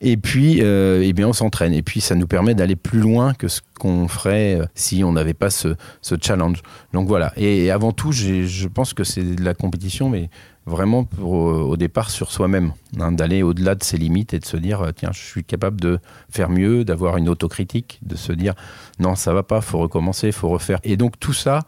Et 0.00 0.16
puis, 0.16 0.60
euh, 0.60 1.02
eh 1.04 1.12
bien, 1.12 1.28
on 1.28 1.32
s'entraîne. 1.32 1.72
Et 1.72 1.82
puis, 1.82 2.00
ça 2.00 2.14
nous 2.14 2.26
permet 2.26 2.54
d'aller 2.54 2.76
plus 2.76 3.00
loin 3.00 3.34
que 3.34 3.48
ce 3.48 3.60
qu'on 3.78 4.08
ferait 4.08 4.60
euh, 4.60 4.66
si 4.74 5.04
on 5.04 5.12
n'avait 5.12 5.34
pas 5.34 5.50
ce, 5.50 5.76
ce, 6.02 6.14
challenge. 6.20 6.62
Donc 6.92 7.08
voilà. 7.08 7.32
Et, 7.36 7.64
et 7.64 7.70
avant 7.70 7.92
tout, 7.92 8.12
je 8.12 8.68
pense 8.68 8.94
que 8.94 9.04
c'est 9.04 9.36
de 9.36 9.44
la 9.44 9.54
compétition, 9.54 10.08
mais 10.08 10.28
vraiment 10.66 11.08
euh, 11.18 11.22
au 11.22 11.76
départ 11.76 12.10
sur 12.10 12.30
soi-même, 12.30 12.72
hein, 12.98 13.12
d'aller 13.12 13.42
au-delà 13.42 13.74
de 13.74 13.84
ses 13.84 13.96
limites 13.96 14.34
et 14.34 14.38
de 14.38 14.44
se 14.44 14.56
dire 14.56 14.80
euh, 14.82 14.92
tiens, 14.92 15.10
je 15.12 15.20
suis 15.20 15.44
capable 15.44 15.80
de 15.80 15.98
faire 16.30 16.48
mieux, 16.48 16.84
d'avoir 16.84 17.16
une 17.16 17.28
autocritique, 17.28 17.98
de 18.02 18.16
se 18.16 18.32
dire 18.32 18.54
non, 18.98 19.14
ça 19.14 19.34
va 19.34 19.42
pas, 19.42 19.60
faut 19.60 19.78
recommencer, 19.78 20.32
faut 20.32 20.48
refaire. 20.48 20.80
Et 20.84 20.96
donc 20.96 21.18
tout 21.20 21.32
ça, 21.32 21.60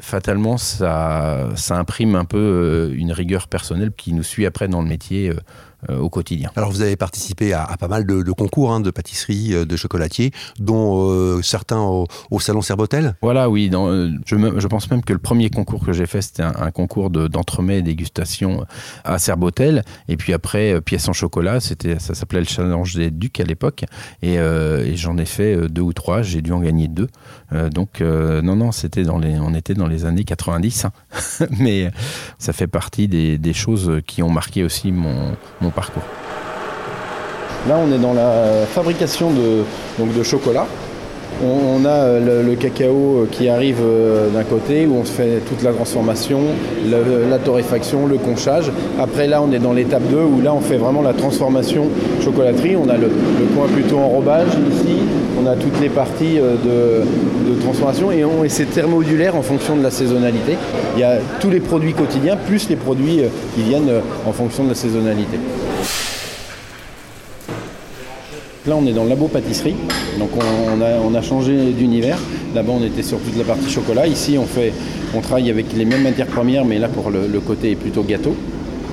fatalement, 0.00 0.56
ça, 0.56 1.50
ça 1.56 1.78
imprime 1.78 2.14
un 2.14 2.24
peu 2.24 2.38
euh, 2.38 2.94
une 2.94 3.12
rigueur 3.12 3.48
personnelle 3.48 3.92
qui 3.96 4.12
nous 4.12 4.22
suit 4.22 4.46
après 4.46 4.68
dans 4.68 4.82
le 4.82 4.88
métier 4.88 5.32
au 5.88 6.08
quotidien. 6.08 6.50
Alors 6.56 6.70
vous 6.70 6.82
avez 6.82 6.96
participé 6.96 7.52
à, 7.52 7.76
pas 7.78 7.88
mal 7.88 8.06
de, 8.06 8.32
concours 8.32 8.72
hein, 8.72 8.80
de 8.80 8.90
pâtisserie, 8.90 9.54
euh, 9.54 9.64
de 9.64 9.76
chocolatier, 9.76 10.32
dont 10.58 11.10
euh, 11.10 11.42
certains 11.42 11.80
au, 11.80 12.06
salon 12.40 12.62
Serbotel. 12.62 13.14
Voilà, 13.22 13.48
oui. 13.48 13.70
Dans, 13.70 13.88
je, 14.26 14.36
je, 14.56 14.66
pense 14.66 14.90
même 14.90 15.02
que 15.02 15.12
le 15.12 15.18
premier 15.18 15.50
concours 15.50 15.84
que 15.84 15.92
j'ai 15.92 16.06
fait, 16.06 16.22
c'était 16.22 16.42
un, 16.42 16.70
concours 16.70 17.10
d'entremets 17.10 17.78
et 17.78 17.82
dégustation 17.82 18.66
à 19.04 19.18
Serbotel. 19.18 19.84
Et 20.08 20.16
puis 20.16 20.32
après, 20.32 20.80
pièces 20.80 21.08
en 21.08 21.12
chocolat, 21.12 21.60
c'était, 21.60 21.98
ça 21.98 22.14
s'appelait 22.14 22.40
le 22.40 22.46
challenge 22.46 22.94
des 22.94 23.10
ducs 23.10 23.40
à 23.40 23.44
l'époque. 23.44 23.84
Et, 24.22 24.38
j'en 24.94 25.16
ai 25.18 25.24
fait 25.24 25.68
deux 25.68 25.82
ou 25.82 25.92
trois. 25.92 26.22
J'ai 26.22 26.42
dû 26.42 26.52
en 26.52 26.60
gagner 26.60 26.88
deux. 26.88 27.08
donc 27.70 28.00
non, 28.00 28.56
non, 28.56 28.72
c'était 28.72 29.04
dans 29.04 29.18
les, 29.18 29.38
on 29.38 29.54
était 29.54 29.74
dans 29.74 29.86
les 29.86 30.04
années 30.04 30.24
90. 30.24 30.84
Hein. 30.84 30.92
Mais 31.58 31.90
ça 32.38 32.52
fait 32.52 32.66
partie 32.66 33.08
des, 33.08 33.38
des, 33.38 33.52
choses 33.52 34.00
qui 34.06 34.22
ont 34.22 34.30
marqué 34.30 34.64
aussi 34.64 34.92
mon, 34.92 35.36
mon 35.60 35.70
parcours. 35.74 36.02
Là, 37.68 37.76
on 37.82 37.92
est 37.92 37.98
dans 37.98 38.12
la 38.12 38.66
fabrication 38.66 39.30
de, 39.30 39.64
donc 39.98 40.14
de 40.14 40.22
chocolat. 40.22 40.66
On, 41.42 41.84
a 41.84 41.88
euh, 41.88 42.42
le, 42.44 42.54
cacao 42.54 42.92
euh, 43.22 43.28
qui 43.30 43.48
arrive 43.48 43.78
euh, 43.82 44.30
d'un 44.30 44.44
côté 44.44 44.86
où 44.86 44.94
on 44.94 45.04
se 45.04 45.10
fait 45.10 45.40
toute 45.48 45.62
la 45.62 45.72
transformation, 45.72 46.40
la 46.88 47.38
torréfaction, 47.38 48.06
le 48.06 48.18
conchage. 48.18 48.70
Après 49.00 49.26
là 49.26 49.42
on 49.42 49.50
est 49.50 49.58
dans 49.58 49.72
l'étape 49.72 50.04
2 50.10 50.16
où 50.16 50.40
là 50.40 50.54
on 50.54 50.60
fait 50.60 50.76
vraiment 50.76 51.02
la 51.02 51.12
transformation 51.12 51.88
chocolaterie. 52.22 52.76
On 52.76 52.88
a 52.88 52.96
le, 52.96 53.08
point 53.54 53.66
plutôt 53.66 53.98
enrobage 53.98 54.48
ici, 54.70 54.96
on 55.42 55.46
a 55.46 55.56
toutes 55.56 55.80
les 55.80 55.88
parties 55.88 56.36
de, 56.38 57.60
transformation 57.60 58.10
et, 58.12 58.24
et 58.44 58.48
c'est 58.48 58.66
thermodulaire 58.66 59.36
en 59.36 59.42
fonction 59.42 59.76
de 59.76 59.82
la 59.82 59.90
saisonnalité. 59.90 60.56
Il 60.96 61.00
y 61.00 61.04
a 61.04 61.18
tous 61.40 61.50
les 61.50 61.60
produits 61.60 61.94
quotidiens 61.94 62.36
plus 62.36 62.68
les 62.68 62.76
produits 62.76 63.20
qui 63.54 63.62
viennent 63.62 63.90
en 64.26 64.32
fonction 64.32 64.64
de 64.64 64.70
la 64.70 64.74
saisonnalité. 64.74 65.38
Là, 68.66 68.76
on 68.76 68.86
est 68.86 68.94
dans 68.94 69.02
le 69.04 69.10
labo 69.10 69.28
pâtisserie, 69.28 69.74
donc 70.18 70.30
on, 70.34 71.14
a, 71.14 71.20
changé 71.20 71.72
d'univers. 71.72 72.16
Là-bas, 72.54 72.72
on 72.80 72.82
était 72.82 73.02
sur 73.02 73.18
toute 73.18 73.36
la 73.36 73.44
partie 73.44 73.68
chocolat. 73.68 74.06
Ici, 74.06 74.38
on, 74.38 74.46
fait, 74.46 74.72
on 75.14 75.20
travaille 75.20 75.50
avec 75.50 75.74
les 75.76 75.84
mêmes 75.84 76.02
matières 76.02 76.28
premières, 76.28 76.64
mais 76.64 76.78
là, 76.78 76.88
pour 76.88 77.10
le, 77.10 77.40
côté 77.40 77.72
est 77.72 77.76
plutôt 77.76 78.02
gâteau, 78.02 78.34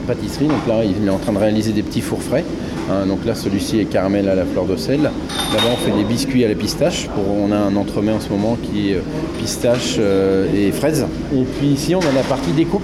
pâtisserie. 0.08 0.48
Donc 0.48 0.68
là, 0.68 0.84
il 0.84 1.08
est 1.08 1.10
en 1.10 1.20
train 1.20 1.32
de 1.32 1.38
réaliser 1.38 1.72
des 1.72 1.84
petits 1.84 2.02
fours 2.02 2.22
frais. 2.22 2.44
Hein, 2.92 3.06
donc 3.06 3.24
là, 3.26 3.34
celui-ci 3.34 3.80
est 3.80 3.86
caramel 3.86 4.28
à 4.28 4.36
la 4.36 4.44
fleur 4.44 4.66
de 4.66 4.76
sel. 4.76 5.04
Là-bas, 5.04 5.70
on 5.72 5.78
fait 5.78 5.98
des 5.98 6.04
biscuits 6.04 6.44
à 6.44 6.50
la 6.50 6.56
pistache. 6.56 7.08
on 7.18 7.50
a 7.54 7.58
un 7.58 7.78
entremets 7.78 8.12
en 8.12 8.20
ce 8.20 8.28
moment 8.28 8.58
qui 8.62 8.92
est 8.92 8.96
euh, 8.96 9.02
pistache 9.40 9.96
euh, 10.00 10.48
et 10.54 10.74
fraises. 10.74 11.06
Et 11.34 11.44
puis 11.44 11.68
ici, 11.68 11.96
on 11.96 12.02
a 12.02 12.12
la 12.14 12.24
partie 12.24 12.52
découpe. 12.52 12.84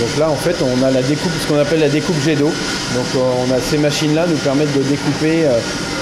Donc 0.00 0.16
là, 0.18 0.30
en 0.30 0.34
fait, 0.34 0.56
on 0.62 0.82
a 0.82 0.90
la 0.90 1.02
découpe, 1.02 1.32
ce 1.42 1.46
qu'on 1.46 1.58
appelle 1.58 1.80
la 1.80 1.90
découpe 1.90 2.16
jet 2.24 2.34
d'eau. 2.34 2.46
Donc 2.46 3.06
euh, 3.16 3.18
on 3.46 3.52
a 3.52 3.60
ces 3.60 3.76
machines-là 3.76 4.24
nous 4.26 4.36
permettent 4.36 4.74
de 4.74 4.82
découper 4.82 5.44
euh, 5.44 5.58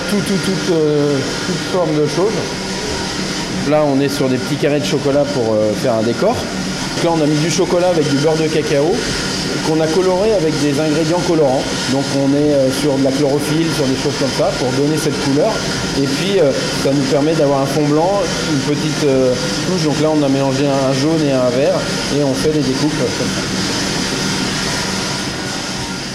tout, 0.09 0.19
tout, 0.19 0.73
euh, 0.73 1.17
toute 1.47 1.73
forme 1.73 1.95
de 2.00 2.07
choses. 2.07 2.33
Là, 3.69 3.83
on 3.85 4.00
est 4.00 4.09
sur 4.09 4.28
des 4.28 4.37
petits 4.37 4.55
carrés 4.55 4.78
de 4.78 4.85
chocolat 4.85 5.25
pour 5.35 5.57
faire 5.83 5.95
un 5.95 6.02
décor. 6.02 6.35
Donc 6.35 7.05
là, 7.05 7.11
on 7.19 7.23
a 7.23 7.26
mis 7.26 7.37
du 7.38 7.50
chocolat 7.50 7.88
avec 7.88 8.09
du 8.09 8.17
beurre 8.17 8.37
de 8.37 8.47
cacao 8.47 8.95
qu'on 9.67 9.81
a 9.81 9.87
coloré 9.88 10.33
avec 10.33 10.59
des 10.62 10.81
ingrédients 10.81 11.21
colorants. 11.26 11.62
Donc 11.93 12.05
on 12.17 12.33
est 12.35 12.73
sur 12.81 12.97
de 12.97 13.05
la 13.05 13.11
chlorophylle, 13.11 13.67
sur 13.75 13.85
des 13.85 13.97
choses 13.97 14.14
comme 14.19 14.31
ça 14.38 14.50
pour 14.59 14.69
donner 14.73 14.97
cette 14.97 15.21
couleur. 15.25 15.52
Et 15.99 16.07
puis 16.07 16.38
ça 16.83 16.90
nous 16.93 17.02
permet 17.11 17.35
d'avoir 17.35 17.61
un 17.62 17.67
fond 17.67 17.85
blanc, 17.85 18.23
une 18.52 18.75
petite 18.75 19.07
touche. 19.67 19.85
Donc 19.85 20.00
là 20.00 20.09
on 20.17 20.23
a 20.23 20.28
mélangé 20.28 20.64
un 20.67 20.93
jaune 20.95 21.21
et 21.26 21.33
un 21.33 21.50
vert 21.50 21.76
et 22.17 22.25
on 22.25 22.33
fait 22.33 22.52
des 22.52 22.61
découpes 22.61 22.97
comme 22.99 23.26
ça. 23.26 23.77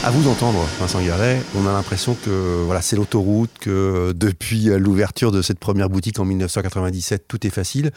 À 0.06 0.12
vous 0.12 0.22
d'entendre, 0.22 0.60
Vincent 0.82 1.02
Garlet, 1.02 1.42
on 1.56 1.66
a 1.66 1.72
l'impression 1.72 2.14
que 2.14 2.62
voilà, 2.66 2.82
c'est 2.82 2.98
l'autoroute, 2.98 3.52
que 3.62 4.12
depuis 4.14 4.66
l'ouverture 4.66 5.32
de 5.32 5.42
cette 5.42 5.60
première 5.60 5.90
boutique 5.90 6.20
en 6.20 6.26
1997, 6.26 7.24
tout 7.26 7.48
est 7.48 7.50
facile 7.50 7.92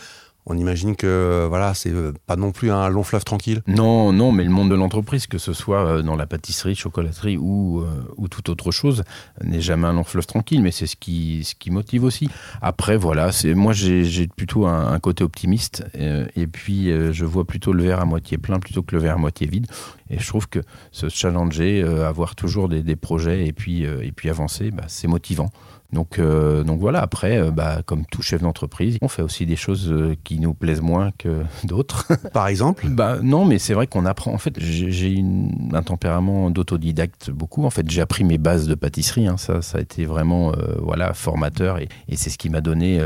on 0.47 0.57
imagine 0.57 0.95
que 0.95 1.47
voilà, 1.49 1.75
c'est 1.75 1.91
euh, 1.91 2.13
pas 2.27 2.37
non 2.37 2.53
plus 2.53 2.71
un 2.71 2.89
long 2.89 3.03
fleuve 3.03 3.25
tranquille. 3.25 3.63
Non, 3.67 4.13
non, 4.13 4.31
mais 4.31 4.45
le 4.45 4.51
monde 4.51 4.71
de 4.71 4.77
l'entreprise, 4.77 5.27
que 5.27 5.39
ce 5.39 5.53
soit 5.53 5.85
euh, 5.85 6.03
dans 6.03 6.15
la 6.15 6.27
pâtisserie, 6.27 6.77
chocolaterie 6.77 7.37
ou, 7.37 7.81
euh, 7.81 7.87
ou 8.17 8.29
toute 8.29 8.49
autre 8.49 8.71
chose, 8.71 9.03
n'est 9.43 9.61
jamais 9.61 9.89
un 9.89 9.93
long 9.93 10.05
fleuve 10.05 10.27
tranquille, 10.27 10.63
mais 10.63 10.71
c'est 10.71 10.87
ce 10.87 10.95
qui, 10.95 11.43
ce 11.43 11.57
qui 11.57 11.73
motive 11.73 12.05
aussi. 12.05 12.31
Après, 12.63 12.97
voilà, 12.97 13.33
c'est 13.33 13.55
moi 13.55 13.73
j'ai 13.73 14.29
plutôt 14.29 14.67
un, 14.67 14.99
côté 15.01 15.25
optimiste, 15.25 15.85
et 15.95 16.47
puis 16.47 16.91
je 17.13 17.25
vois 17.25 17.45
plutôt 17.45 17.73
le 17.73 17.83
verre 17.83 18.01
à 18.01 18.05
moitié 18.05 18.39
plein 18.39 18.59
plutôt 18.59 18.83
que 18.83 18.95
le 18.95 19.03
verre 19.03 19.15
à 19.15 19.19
moitié 19.19 19.47
vide. 19.47 19.67
Et 20.09 20.19
je 20.19 20.27
trouve 20.27 20.49
que 20.49 20.61
se 20.93 21.09
challenger, 21.09 21.83
avoir 21.83 22.35
toujours 22.35 22.69
des, 22.69 22.83
des 22.83 22.97
projets 22.97 23.47
et 23.47 23.53
puis, 23.53 23.83
et 23.83 24.13
puis 24.13 24.31
avancer, 24.31 24.71
bah, 24.71 24.85
c'est 24.87 25.09
motivant. 25.09 25.51
Donc, 25.93 26.19
euh, 26.19 26.65
donc 26.65 26.81
voilà, 26.81 27.01
après, 27.01 27.39
euh, 27.39 27.51
bah, 27.51 27.83
comme 27.85 28.05
tout 28.07 28.23
chef 28.23 28.43
d'entreprise, 28.43 28.99
on 29.03 29.09
fait 29.09 29.23
aussi 29.23 29.47
des 29.47 29.57
choses 29.57 29.91
euh, 29.91 30.17
qui 30.25 30.41
nous 30.41 30.55
plaisent 30.55 30.81
moins 30.81 31.13
que 31.17 31.43
d'autres. 31.65 32.07
Par 32.33 32.49
exemple? 32.49 32.87
Bah, 32.89 33.19
Non, 33.23 33.45
mais 33.45 33.59
c'est 33.59 33.75
vrai 33.75 33.87
qu'on 33.87 34.05
apprend. 34.05 34.33
En 34.33 34.39
fait, 34.39 34.55
j'ai 34.59 35.25
un 35.73 35.83
tempérament 35.83 36.51
d'autodidacte 36.51 37.31
beaucoup. 37.31 37.65
En 37.65 37.71
fait, 37.71 37.89
j'ai 37.89 38.01
appris 38.01 38.25
mes 38.25 38.39
bases 38.39 38.67
de 38.67 38.75
pâtisserie. 38.75 39.27
Hein. 39.27 39.37
Ça, 39.37 39.63
ça 39.63 39.79
a 39.79 39.81
été 39.81 40.05
vraiment 40.05 40.53
voilà, 40.81 41.15
formateur 41.15 41.79
et, 41.79 41.89
c'est 42.17 42.31
ce 42.31 42.39
qui 42.39 42.49
m'a 42.49 42.61
donné 42.61 42.99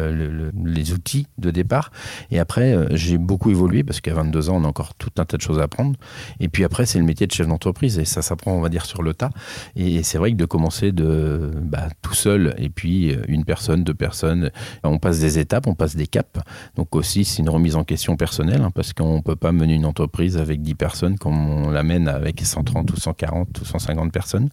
les 0.64 0.92
outils 0.92 1.26
de 1.38 1.50
départ. 1.50 1.90
Et 2.30 2.38
après, 2.38 2.76
j'ai 2.92 3.18
beaucoup 3.18 3.50
évolué 3.50 3.82
parce 3.82 4.00
qu'à 4.00 4.14
22 4.14 4.50
ans, 4.50 4.56
on 4.60 4.64
a 4.64 4.68
encore 4.68 4.94
tout 4.94 5.10
un 5.18 5.25
tas 5.25 5.37
de 5.37 5.42
choses 5.42 5.58
à 5.58 5.64
apprendre. 5.64 5.96
Et 6.38 6.49
puis 6.49 6.64
après, 6.64 6.87
c'est 6.87 6.99
le 6.99 7.04
métier 7.04 7.26
de 7.26 7.32
chef 7.32 7.49
d'entreprise 7.49 7.99
et 7.99 8.04
ça 8.04 8.22
s'apprend, 8.22 8.52
on 8.52 8.60
va 8.60 8.68
dire, 8.68 8.87
sur 8.87 9.02
le 9.02 9.14
tas. 9.14 9.30
Et 9.76 10.02
c'est 10.02 10.18
vrai 10.18 10.32
que 10.32 10.37
de 10.37 10.44
commencer 10.44 10.92
de 10.92 11.50
bah, 11.62 11.88
tout 12.02 12.14
seul 12.14 12.54
et 12.58 12.69
puis 12.70 13.12
euh, 13.12 13.22
une 13.28 13.44
personne, 13.44 13.84
deux 13.84 13.94
personnes. 13.94 14.50
On 14.82 14.98
passe 14.98 15.20
des 15.20 15.38
étapes, 15.38 15.66
on 15.66 15.74
passe 15.74 15.96
des 15.96 16.06
caps. 16.06 16.40
Donc 16.76 16.94
aussi, 16.96 17.24
c'est 17.24 17.42
une 17.42 17.48
remise 17.50 17.76
en 17.76 17.84
question 17.84 18.16
personnelle, 18.16 18.62
hein, 18.62 18.70
parce 18.74 18.92
qu'on 18.92 19.16
ne 19.16 19.22
peut 19.22 19.36
pas 19.36 19.52
mener 19.52 19.74
une 19.74 19.86
entreprise 19.86 20.36
avec 20.36 20.62
10 20.62 20.74
personnes 20.74 21.18
comme 21.18 21.48
on 21.48 21.70
l'amène 21.70 22.08
avec 22.08 22.40
130 22.40 22.90
ou 22.92 22.96
140 22.96 23.60
ou 23.60 23.64
150 23.64 24.12
personnes. 24.12 24.48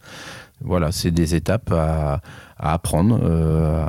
Voilà, 0.61 0.91
c'est 0.91 1.11
des 1.11 1.35
étapes 1.35 1.71
à, 1.71 2.21
apprendre. 2.57 3.19
Euh, 3.23 3.85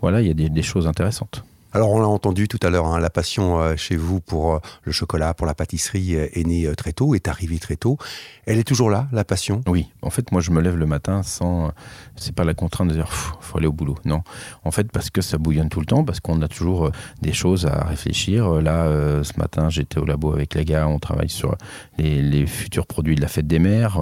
voilà, 0.00 0.20
il 0.20 0.26
y 0.26 0.46
a 0.46 0.48
des, 0.48 0.62
choses 0.62 0.86
intéressantes. 0.86 1.44
Alors 1.72 1.92
on 1.92 2.00
l'a 2.00 2.08
entendu 2.08 2.48
tout 2.48 2.58
à 2.64 2.70
l'heure, 2.70 2.86
hein, 2.86 2.98
la 2.98 3.10
passion 3.10 3.60
euh, 3.60 3.76
chez 3.76 3.94
vous 3.94 4.20
pour 4.20 4.54
euh, 4.54 4.58
le 4.82 4.90
chocolat, 4.90 5.34
pour 5.34 5.46
la 5.46 5.54
pâtisserie 5.54 6.16
euh, 6.16 6.26
est 6.32 6.44
née 6.44 6.68
très 6.76 6.92
tôt, 6.92 7.14
est 7.14 7.28
arrivée 7.28 7.60
très 7.60 7.76
tôt. 7.76 7.96
Elle 8.44 8.58
est 8.58 8.64
toujours 8.64 8.90
là, 8.90 9.06
la 9.12 9.22
passion? 9.22 9.60
Oui, 9.68 9.88
en 10.02 10.10
fait 10.10 10.32
moi 10.32 10.40
je 10.40 10.50
me 10.50 10.60
lève 10.60 10.76
le 10.76 10.86
matin 10.86 11.22
sans... 11.22 11.70
C'est 12.16 12.34
pas 12.34 12.42
la 12.42 12.54
contrainte 12.54 12.88
de 12.88 12.94
dire 12.94 13.08
faut 13.12 13.56
aller 13.56 13.68
au 13.68 13.72
boulot, 13.72 13.94
non. 14.04 14.22
En 14.64 14.72
fait 14.72 14.90
parce 14.90 15.10
que 15.10 15.20
ça 15.20 15.38
bouillonne 15.38 15.68
tout 15.68 15.78
le 15.78 15.86
temps, 15.86 16.02
parce 16.02 16.18
qu'on 16.18 16.42
a 16.42 16.48
toujours 16.48 16.90
des 17.22 17.32
choses 17.32 17.66
à 17.66 17.84
réfléchir. 17.84 18.50
Là, 18.60 18.86
ce 19.22 19.38
matin 19.38 19.70
j'étais 19.70 19.98
au 19.98 20.04
labo 20.04 20.32
avec 20.32 20.54
les 20.54 20.64
gars, 20.64 20.88
on 20.88 20.98
travaille 20.98 21.28
sur 21.28 21.54
les, 21.98 22.46
futurs 22.46 22.86
produits 22.86 23.14
de 23.14 23.20
la 23.20 23.28
fête 23.28 23.46
des 23.46 23.60
mères. 23.60 23.98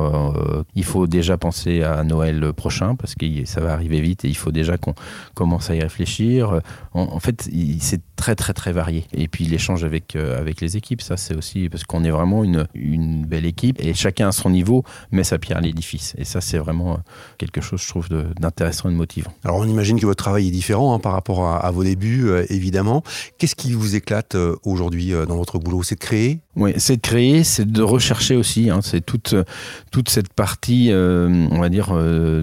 il 0.75 0.85
faut 0.85 1.07
déjà 1.07 1.37
penser 1.37 1.83
à 1.83 2.03
Noël 2.03 2.53
prochain, 2.55 2.95
parce 2.95 3.15
que 3.15 3.27
ça 3.45 3.61
va 3.61 3.75
arriver 3.75 4.01
vite 4.01 4.25
et 4.25 4.29
il 4.29 4.37
faut 4.37 4.53
déjà 4.53 4.79
qu'on 4.79 4.95
commence 5.35 5.69
à 5.69 5.75
y 5.75 5.83
réfléchir. 5.83 6.61
en 6.95 7.21
fait, 7.21 7.49
c'est 7.81 8.03
très 8.19 8.35
très 8.35 8.53
très 8.53 8.73
varié. 8.73 9.07
Et 9.15 9.29
puis 9.29 9.45
l'échange 9.45 9.85
avec, 9.85 10.17
euh, 10.17 10.39
avec 10.39 10.61
les 10.61 10.77
équipes, 10.77 11.01
ça 11.01 11.17
c'est 11.17 11.37
aussi 11.37 11.69
parce 11.69 11.85
qu'on 11.85 12.03
est 12.03 12.11
vraiment 12.11 12.43
une, 12.43 12.67
une 12.75 13.25
belle 13.25 13.47
équipe 13.47 13.81
et 13.81 13.95
chacun 13.95 14.29
à 14.29 14.33
son 14.33 14.51
niveau 14.51 14.83
met 15.13 15.23
sa 15.23 15.39
pierre 15.39 15.59
à 15.59 15.61
l'édifice. 15.61 16.15
Et 16.19 16.25
ça 16.25 16.41
c'est 16.41 16.59
vraiment 16.59 16.95
euh, 16.95 16.97
quelque 17.39 17.61
chose, 17.61 17.81
je 17.81 17.89
trouve, 17.89 18.09
d'intéressant 18.09 18.89
et 18.89 18.93
de 18.93 18.97
motivant. 18.97 19.33
Alors 19.45 19.59
on 19.59 19.65
imagine 19.65 20.01
que 20.01 20.05
votre 20.05 20.23
travail 20.23 20.49
est 20.49 20.51
différent 20.51 20.95
hein, 20.95 20.99
par 20.99 21.13
rapport 21.13 21.47
à, 21.47 21.71
vos 21.71 21.85
débuts, 21.85 22.29
euh, 22.29 22.45
évidemment. 22.51 23.05
Qu'est-ce 23.39 23.55
qui 23.55 23.73
vous 23.73 23.95
éclate 23.95 24.37
aujourd'hui 24.65 25.13
dans 25.29 25.37
votre 25.37 25.61
boulot? 25.61 25.85
C'est 25.85 25.95
de 25.95 26.01
créer? 26.01 26.41
Oui, 26.57 26.73
c'est 26.77 26.97
de 26.97 27.01
créer, 27.01 27.45
c'est 27.45 27.71
de 27.71 27.83
rechercher 27.83 28.35
aussi. 28.35 28.69
Hein. 28.69 28.81
c'est 28.83 29.01
toute, 29.01 29.37
toute 29.93 30.09
cette 30.09 30.33
partie, 30.33 30.91
on 30.93 31.61
va 31.61 31.69
dire, 31.69 31.95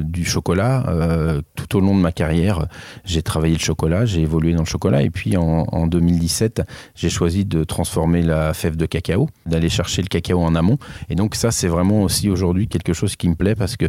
du 0.04 0.24
chocolat. 0.24 1.42
tout 1.56 1.78
au 1.78 1.82
long 1.82 1.96
de 1.96 2.02
ma 2.02 2.14
carrière, 2.14 2.68
j'ai 3.04 3.22
travaillé 3.22 3.56
le 3.56 3.60
chocolat, 3.60 4.06
j'ai 4.06 4.22
évolué 4.22 4.54
dans 4.54 4.64
le 4.64 4.68
chocolat 4.68 5.02
et 5.02 5.10
puis 5.10 5.36
en, 5.36 5.65
2017, 5.88 6.62
j'ai 6.96 7.10
choisi 7.10 7.46
de 7.46 7.64
transformer 7.64 8.22
la 8.22 8.54
fève 8.54 8.76
de 8.76 8.86
cacao, 8.86 9.30
d'aller 9.46 9.70
chercher 9.70 10.02
le 10.02 10.08
cacao 10.08 10.42
en 10.42 10.56
amont. 10.56 10.78
Et 11.10 11.16
donc 11.16 11.36
ça, 11.36 11.52
c'est 11.52 11.68
vraiment 11.68 12.02
aussi 12.02 12.30
aujourd'hui 12.30 12.68
quelque 12.68 12.94
chose 12.94 13.16
qui 13.16 13.30
me 13.30 13.36
plaît 13.36 13.56
parce 13.56 13.78
que 13.78 13.86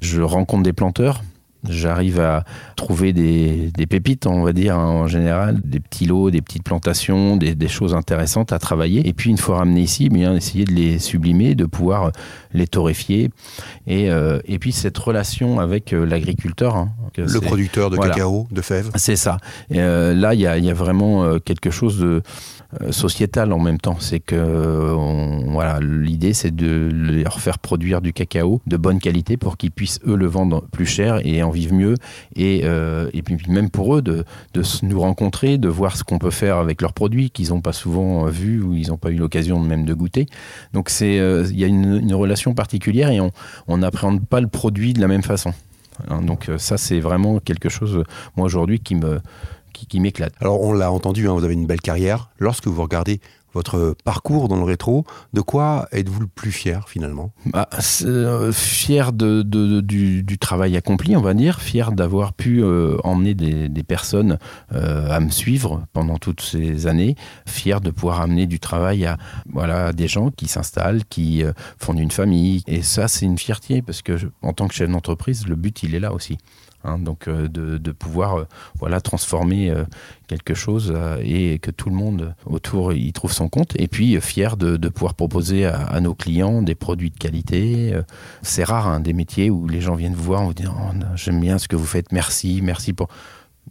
je 0.00 0.20
rencontre 0.20 0.62
des 0.62 0.72
planteurs 0.72 1.22
J'arrive 1.68 2.20
à 2.20 2.44
trouver 2.74 3.12
des, 3.12 3.70
pépites, 3.86 4.26
on 4.26 4.42
va 4.42 4.52
dire, 4.52 4.78
hein, 4.78 4.86
en 4.86 5.06
général, 5.06 5.60
des 5.62 5.80
petits 5.80 6.06
lots, 6.06 6.30
des 6.30 6.40
petites 6.40 6.62
plantations, 6.62 7.36
des, 7.36 7.68
choses 7.68 7.94
intéressantes 7.94 8.52
à 8.52 8.58
travailler. 8.58 9.06
Et 9.06 9.12
puis, 9.12 9.30
une 9.30 9.36
fois 9.36 9.58
ramenés 9.58 9.82
ici, 9.82 10.06
eh 10.06 10.08
bien 10.08 10.34
essayer 10.34 10.64
de 10.64 10.72
les 10.72 10.98
sublimer, 10.98 11.54
de 11.54 11.66
pouvoir 11.66 12.12
les 12.54 12.66
torréfier. 12.66 13.30
Et, 13.86 14.10
euh, 14.10 14.40
et 14.46 14.58
puis, 14.58 14.72
cette 14.72 14.96
relation 14.96 15.60
avec 15.60 15.92
euh, 15.92 16.04
l'agriculteur. 16.04 16.76
Hein, 16.76 16.90
le 17.16 17.40
producteur 17.40 17.90
de 17.90 17.96
cacao, 17.98 18.46
de 18.50 18.62
fèves. 18.62 18.90
C'est 18.94 19.16
ça. 19.16 19.36
Et, 19.70 19.80
euh, 19.80 20.14
là, 20.14 20.34
il 20.34 20.40
y 20.40 20.46
a, 20.46 20.56
y 20.56 20.70
a, 20.70 20.74
vraiment 20.74 21.38
quelque 21.40 21.70
chose 21.70 21.98
de 21.98 22.22
sociétale 22.90 23.52
en 23.52 23.58
même 23.58 23.78
temps. 23.78 23.96
C'est 23.98 24.20
que 24.20 24.94
voilà, 25.48 25.80
l'idée 25.80 26.32
c'est 26.32 26.54
de 26.54 26.88
leur 26.92 27.40
faire 27.40 27.58
produire 27.58 28.00
du 28.00 28.12
cacao 28.12 28.62
de 28.66 28.76
bonne 28.76 29.00
qualité 29.00 29.36
pour 29.36 29.56
qu'ils 29.56 29.72
puissent 29.72 29.98
eux 30.06 30.14
le 30.14 30.26
vendre 30.26 30.64
plus 30.70 30.86
cher 30.86 31.20
et 31.24 31.42
en 31.42 31.49
vivre 31.50 31.74
mieux. 31.74 31.94
Et, 32.36 32.62
euh, 32.64 33.10
et 33.12 33.22
puis 33.22 33.36
même 33.48 33.70
pour 33.70 33.96
eux 33.96 34.02
de, 34.02 34.24
de, 34.54 34.62
nous 34.82 35.00
rencontrer, 35.00 35.58
de 35.58 35.68
voir 35.68 35.96
ce 35.96 36.04
qu'on 36.04 36.18
peut 36.18 36.30
faire 36.30 36.56
avec 36.56 36.82
leurs 36.82 36.92
produits 36.92 37.30
qu'ils 37.30 37.50
n'ont 37.50 37.60
pas 37.60 37.72
souvent 37.72 38.26
vu 38.26 38.62
ou 38.62 38.74
ils 38.74 38.88
n'ont 38.88 38.96
pas 38.96 39.10
eu 39.10 39.16
l'occasion 39.16 39.60
même 39.60 39.84
de 39.84 39.94
goûter. 39.94 40.26
Donc 40.72 40.90
euh, 41.02 41.46
il 41.50 41.58
y 41.58 41.64
a 41.64 41.66
une, 41.66 42.14
relation 42.14 42.54
particulière 42.54 43.10
et 43.10 43.20
on 43.20 43.78
n'appréhende 43.78 44.26
pas 44.26 44.40
le 44.40 44.48
produit 44.48 44.92
de 44.92 45.00
la 45.00 45.08
même 45.08 45.22
façon. 45.22 45.54
Hein, 46.08 46.22
donc 46.22 46.50
ça 46.58 46.76
c'est 46.76 47.00
vraiment 47.00 47.38
quelque 47.38 47.68
chose 47.68 48.04
moi 48.36 48.46
aujourd'hui 48.46 48.80
qui 48.80 48.96
qui, 49.72 50.00
m'éclate. 50.00 50.34
Alors 50.40 50.60
on 50.62 50.72
l'a 50.72 50.92
entendu, 50.92 51.28
hein, 51.28 51.32
vous 51.32 51.44
avez 51.44 51.54
une 51.54 51.66
belle 51.66 51.80
carrière. 51.80 52.30
Lorsque 52.38 52.66
vous 52.66 52.82
regardez 52.82 53.20
votre 53.52 53.94
parcours 54.04 54.48
dans 54.48 54.56
le 54.56 54.64
rétro, 54.64 55.04
de 55.32 55.40
quoi 55.40 55.88
êtes-vous 55.92 56.20
le 56.20 56.26
plus 56.26 56.52
fier 56.52 56.88
finalement? 56.88 57.32
Bah, 57.46 57.68
euh, 58.02 58.52
Fier 58.52 59.12
de, 59.12 59.42
du, 59.42 60.38
travail 60.38 60.76
accompli, 60.76 61.16
on 61.16 61.20
va 61.20 61.34
dire, 61.34 61.60
fier 61.60 61.92
d'avoir 61.92 62.32
pu 62.32 62.62
euh, 62.62 62.96
emmener 63.04 63.34
des, 63.34 63.82
personnes 63.82 64.38
euh, 64.72 65.10
à 65.10 65.20
me 65.20 65.30
suivre 65.30 65.84
pendant 65.92 66.18
toutes 66.18 66.42
ces 66.42 66.86
années, 66.86 67.16
fier 67.46 67.80
de 67.80 67.90
pouvoir 67.90 68.20
amener 68.20 68.46
du 68.46 68.60
travail 68.60 69.06
à 69.06 69.18
voilà, 69.52 69.92
des 69.92 70.06
gens 70.06 70.30
qui 70.30 70.46
s'installent, 70.46 71.04
qui 71.06 71.42
fondent 71.78 71.98
une 71.98 72.10
famille. 72.10 72.62
Et 72.66 72.82
ça, 72.82 73.08
c'est 73.08 73.26
une 73.26 73.38
fierté 73.38 73.82
parce 73.82 74.02
que 74.02 74.12
en 74.42 74.52
tant 74.52 74.68
que 74.68 74.74
chef 74.74 74.88
d'entreprise, 74.88 75.46
le 75.46 75.56
but, 75.56 75.82
il 75.82 75.94
est 75.94 76.00
là 76.00 76.12
aussi. 76.12 76.38
Hein, 76.82 76.98
donc 76.98 77.28
euh, 77.28 77.46
de, 77.46 77.92
pouvoir 77.92 78.38
euh, 78.38 78.44
voilà 78.78 79.02
transformer 79.02 79.70
euh, 79.70 79.84
quelque 80.28 80.54
chose 80.54 80.94
et 81.22 81.58
que 81.58 81.70
tout 81.70 81.90
le 81.90 81.94
monde 81.94 82.34
autour 82.46 82.94
y 82.94 83.12
trouve 83.12 83.32
son 83.32 83.50
compte 83.50 83.78
et 83.78 83.86
puis 83.86 84.18
fier 84.22 84.56
de, 84.56 84.88
pouvoir 84.88 85.12
proposer 85.12 85.66
à, 85.66 86.00
nos 86.00 86.14
clients 86.14 86.62
des 86.62 86.74
produits 86.74 87.10
de 87.10 87.18
qualité 87.18 87.92
c'est 88.40 88.64
rare 88.64 88.86
hein, 88.86 89.00
des 89.00 89.12
métiers 89.12 89.50
où 89.50 89.68
les 89.68 89.82
gens 89.82 89.94
viennent 89.94 90.14
vous 90.14 90.24
voir 90.24 90.40
en 90.40 90.46
vous 90.46 90.54
disant 90.54 90.74
oh, 90.78 90.94
j'aime 91.16 91.40
bien 91.40 91.58
ce 91.58 91.68
que 91.68 91.76
vous 91.76 91.84
faites 91.84 92.12
merci 92.12 92.60
merci 92.62 92.94
pour 92.94 93.08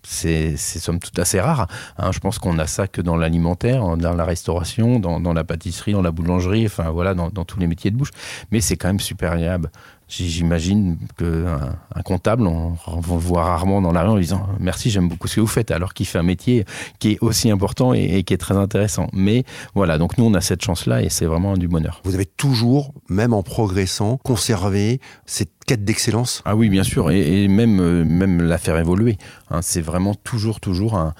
c'est 0.03 0.55
somme 0.55 0.99
toute 0.99 1.17
assez 1.19 1.41
rare. 1.41 1.67
Hein. 1.97 2.11
Je 2.13 2.19
pense 2.19 2.39
qu'on 2.39 2.57
a 2.57 2.67
ça 2.67 2.87
que 2.87 3.01
dans 3.01 3.17
l'alimentaire, 3.17 3.97
dans 3.97 4.13
la 4.13 4.23
restauration, 4.23 4.97
dans, 4.97 5.33
la 5.33 5.43
pâtisserie, 5.43 5.91
dans 5.91 6.01
la 6.01 6.11
boulangerie, 6.11 6.65
enfin 6.67 6.89
voilà, 6.91 7.13
dans, 7.13 7.29
dans 7.29 7.43
tous 7.43 7.59
les 7.59 7.67
métiers 7.67 7.91
de 7.91 7.97
bouche. 7.97 8.11
Mais 8.51 8.61
c'est 8.61 8.77
quand 8.77 8.87
même 8.87 9.01
super 9.01 9.33
agréable. 9.33 9.69
J'imagine 10.09 10.97
qu'un 11.17 11.77
un 11.93 12.01
comptable, 12.01 12.47
on, 12.47 12.75
on, 12.87 12.95
le 12.95 13.01
voit 13.01 13.43
rarement 13.43 13.79
dans 13.79 13.91
la 13.91 14.01
rue 14.01 14.09
en 14.09 14.17
disant 14.17 14.47
merci, 14.59 14.89
j'aime 14.89 15.07
beaucoup 15.07 15.27
ce 15.27 15.35
que 15.35 15.41
vous 15.41 15.47
faites, 15.47 15.69
alors 15.69 15.93
qu'il 15.93 16.07
fait 16.07 16.17
un 16.17 16.23
métier 16.23 16.65
qui 16.97 17.11
est 17.11 17.17
aussi 17.21 17.51
important 17.51 17.93
et, 17.93 18.23
qui 18.23 18.33
est 18.33 18.37
très 18.37 18.55
intéressant. 18.55 19.07
Mais 19.13 19.43
voilà, 19.75 19.99
donc 19.99 20.17
nous 20.17 20.25
on 20.25 20.33
a 20.33 20.41
cette 20.41 20.63
chance-là 20.63 21.03
et 21.03 21.09
c'est 21.09 21.25
vraiment 21.25 21.57
du 21.57 21.67
bonheur. 21.67 22.01
Vous 22.05 22.15
avez 22.15 22.25
toujours, 22.25 22.93
même 23.07 23.33
en 23.33 23.43
progressant, 23.43 24.17
conservé 24.17 24.99
cette 25.27 25.51
quête 25.67 25.85
d'excellence? 25.85 26.41
Ah 26.45 26.55
oui, 26.55 26.69
bien 26.69 26.83
sûr, 26.83 27.11
et, 27.11 27.47
même, 27.47 27.79
euh, 27.79 28.03
même 28.03 28.41
la 28.41 28.57
faire 28.57 28.77
évoluer. 28.77 29.19
Hein. 29.51 29.61
c'est 29.61 29.81
vraiment 29.81 30.15
toujours, 30.15 30.59
toujours 30.59 30.95
un, 30.95 31.13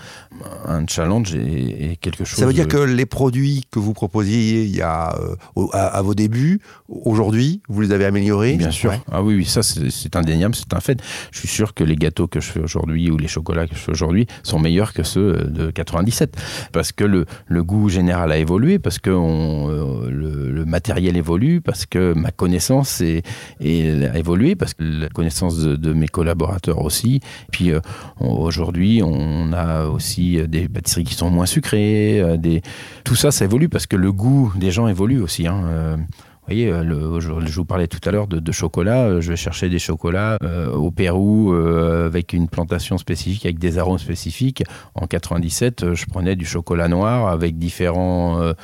un 0.65 0.88
challenge 0.88 1.36
et, 1.36 1.97
quelque 2.02 2.25
chose. 2.25 2.39
Ça 2.39 2.47
veut 2.47 2.54
dire 2.54 2.67
que 2.67 2.78
les 2.78 3.06
produits 3.06 3.65
que 3.69 3.78
vous 3.78 3.93
proposiez 3.93 4.63
il 4.63 4.75
y 4.75 4.82
a, 4.82 5.15
euh, 5.19 5.67
à, 5.73 6.02
vos 6.02 6.15
débuts, 6.15 6.62
aujourd'hui, 6.88 7.62
vous 7.69 7.82
les 7.82 7.91
avez 7.91 8.06
améliorés? 8.06 8.56
Bien 8.56 8.71
sûr. 8.71 8.78
Ah 9.11 9.21
oui, 9.23 9.35
oui, 9.35 9.45
ça 9.45 9.61
c'est 9.63 10.15
indéniable, 10.15 10.55
c'est 10.55 10.73
un 10.73 10.79
fait. 10.79 11.01
Je 11.31 11.39
suis 11.39 11.47
sûr 11.47 11.73
que 11.73 11.83
les 11.83 11.95
gâteaux 11.95 12.27
que 12.27 12.39
je 12.39 12.51
fais 12.51 12.59
aujourd'hui 12.59 13.09
ou 13.09 13.17
les 13.17 13.27
chocolats 13.27 13.67
que 13.67 13.75
je 13.75 13.79
fais 13.79 13.91
aujourd'hui 13.91 14.27
sont 14.43 14.59
meilleurs 14.59 14.93
que 14.93 15.03
ceux 15.03 15.33
de 15.43 15.71
97. 15.71 16.37
Parce 16.71 16.91
que 16.91 17.03
le, 17.03 17.25
le 17.47 17.63
goût 17.63 17.89
général 17.89 18.31
a 18.31 18.37
évolué, 18.37 18.79
parce 18.79 18.99
que 18.99 19.09
on, 19.09 19.69
euh, 19.69 20.09
le, 20.09 20.65
matériel 20.65 21.17
évolue, 21.17 21.61
parce 21.61 21.85
que 21.85 22.13
ma 22.13 22.31
connaissance 22.31 23.01
est, 23.01 23.23
est, 23.59 24.05
a 24.05 24.17
évolué, 24.17 24.55
parce 24.55 24.73
que 24.73 24.83
la 24.83 25.09
connaissance 25.09 25.57
de, 25.57 25.93
mes 25.93 26.07
collaborateurs 26.07 26.81
aussi. 26.83 27.21
Puis 27.51 27.71
euh, 27.71 27.79
aujourd'hui, 28.19 29.01
on 29.03 29.51
a 29.53 29.85
aussi 29.85 30.39
des 30.47 30.67
pâtisseries 30.69 31.05
qui 31.05 31.15
sont 31.15 31.29
moins 31.29 31.47
sucrées. 31.47 32.21
Euh, 32.21 32.37
des... 32.37 32.61
Tout 33.03 33.15
ça, 33.15 33.31
ça 33.31 33.45
évolue 33.45 33.69
parce 33.69 33.87
que 33.87 33.95
le 33.95 34.11
goût 34.11 34.51
des 34.55 34.71
gens 34.71 34.87
évolue 34.87 35.19
aussi. 35.19 35.47
Hein 35.47 35.97
voyez, 36.49 36.71
euh, 36.71 37.19
je, 37.19 37.31
vous 37.31 37.65
parlais 37.65 37.88
tout 37.88 37.99
à 38.07 38.12
l'heure 38.12 38.27
de, 38.27 38.51
chocolat. 38.51 39.05
Euh, 39.05 39.21
je 39.21 39.29
vais 39.29 39.35
chercher 39.35 39.69
des 39.69 39.79
chocolats 39.79 40.38
euh, 40.43 40.71
au 40.71 40.91
Pérou 40.91 41.53
avec 41.53 42.33
une 42.33 42.47
plantation 42.47 42.97
spécifique, 42.97 43.45
avec 43.45 43.59
des 43.59 43.77
arômes 43.77 43.99
spécifiques. 43.99 44.63
En 44.95 45.07
97, 45.07 45.93
je 45.93 46.05
prenais 46.05 46.35
du 46.35 46.45
chocolat 46.45 46.88
noir 46.88 47.27
avec 47.27 47.57
différentes 47.57 48.55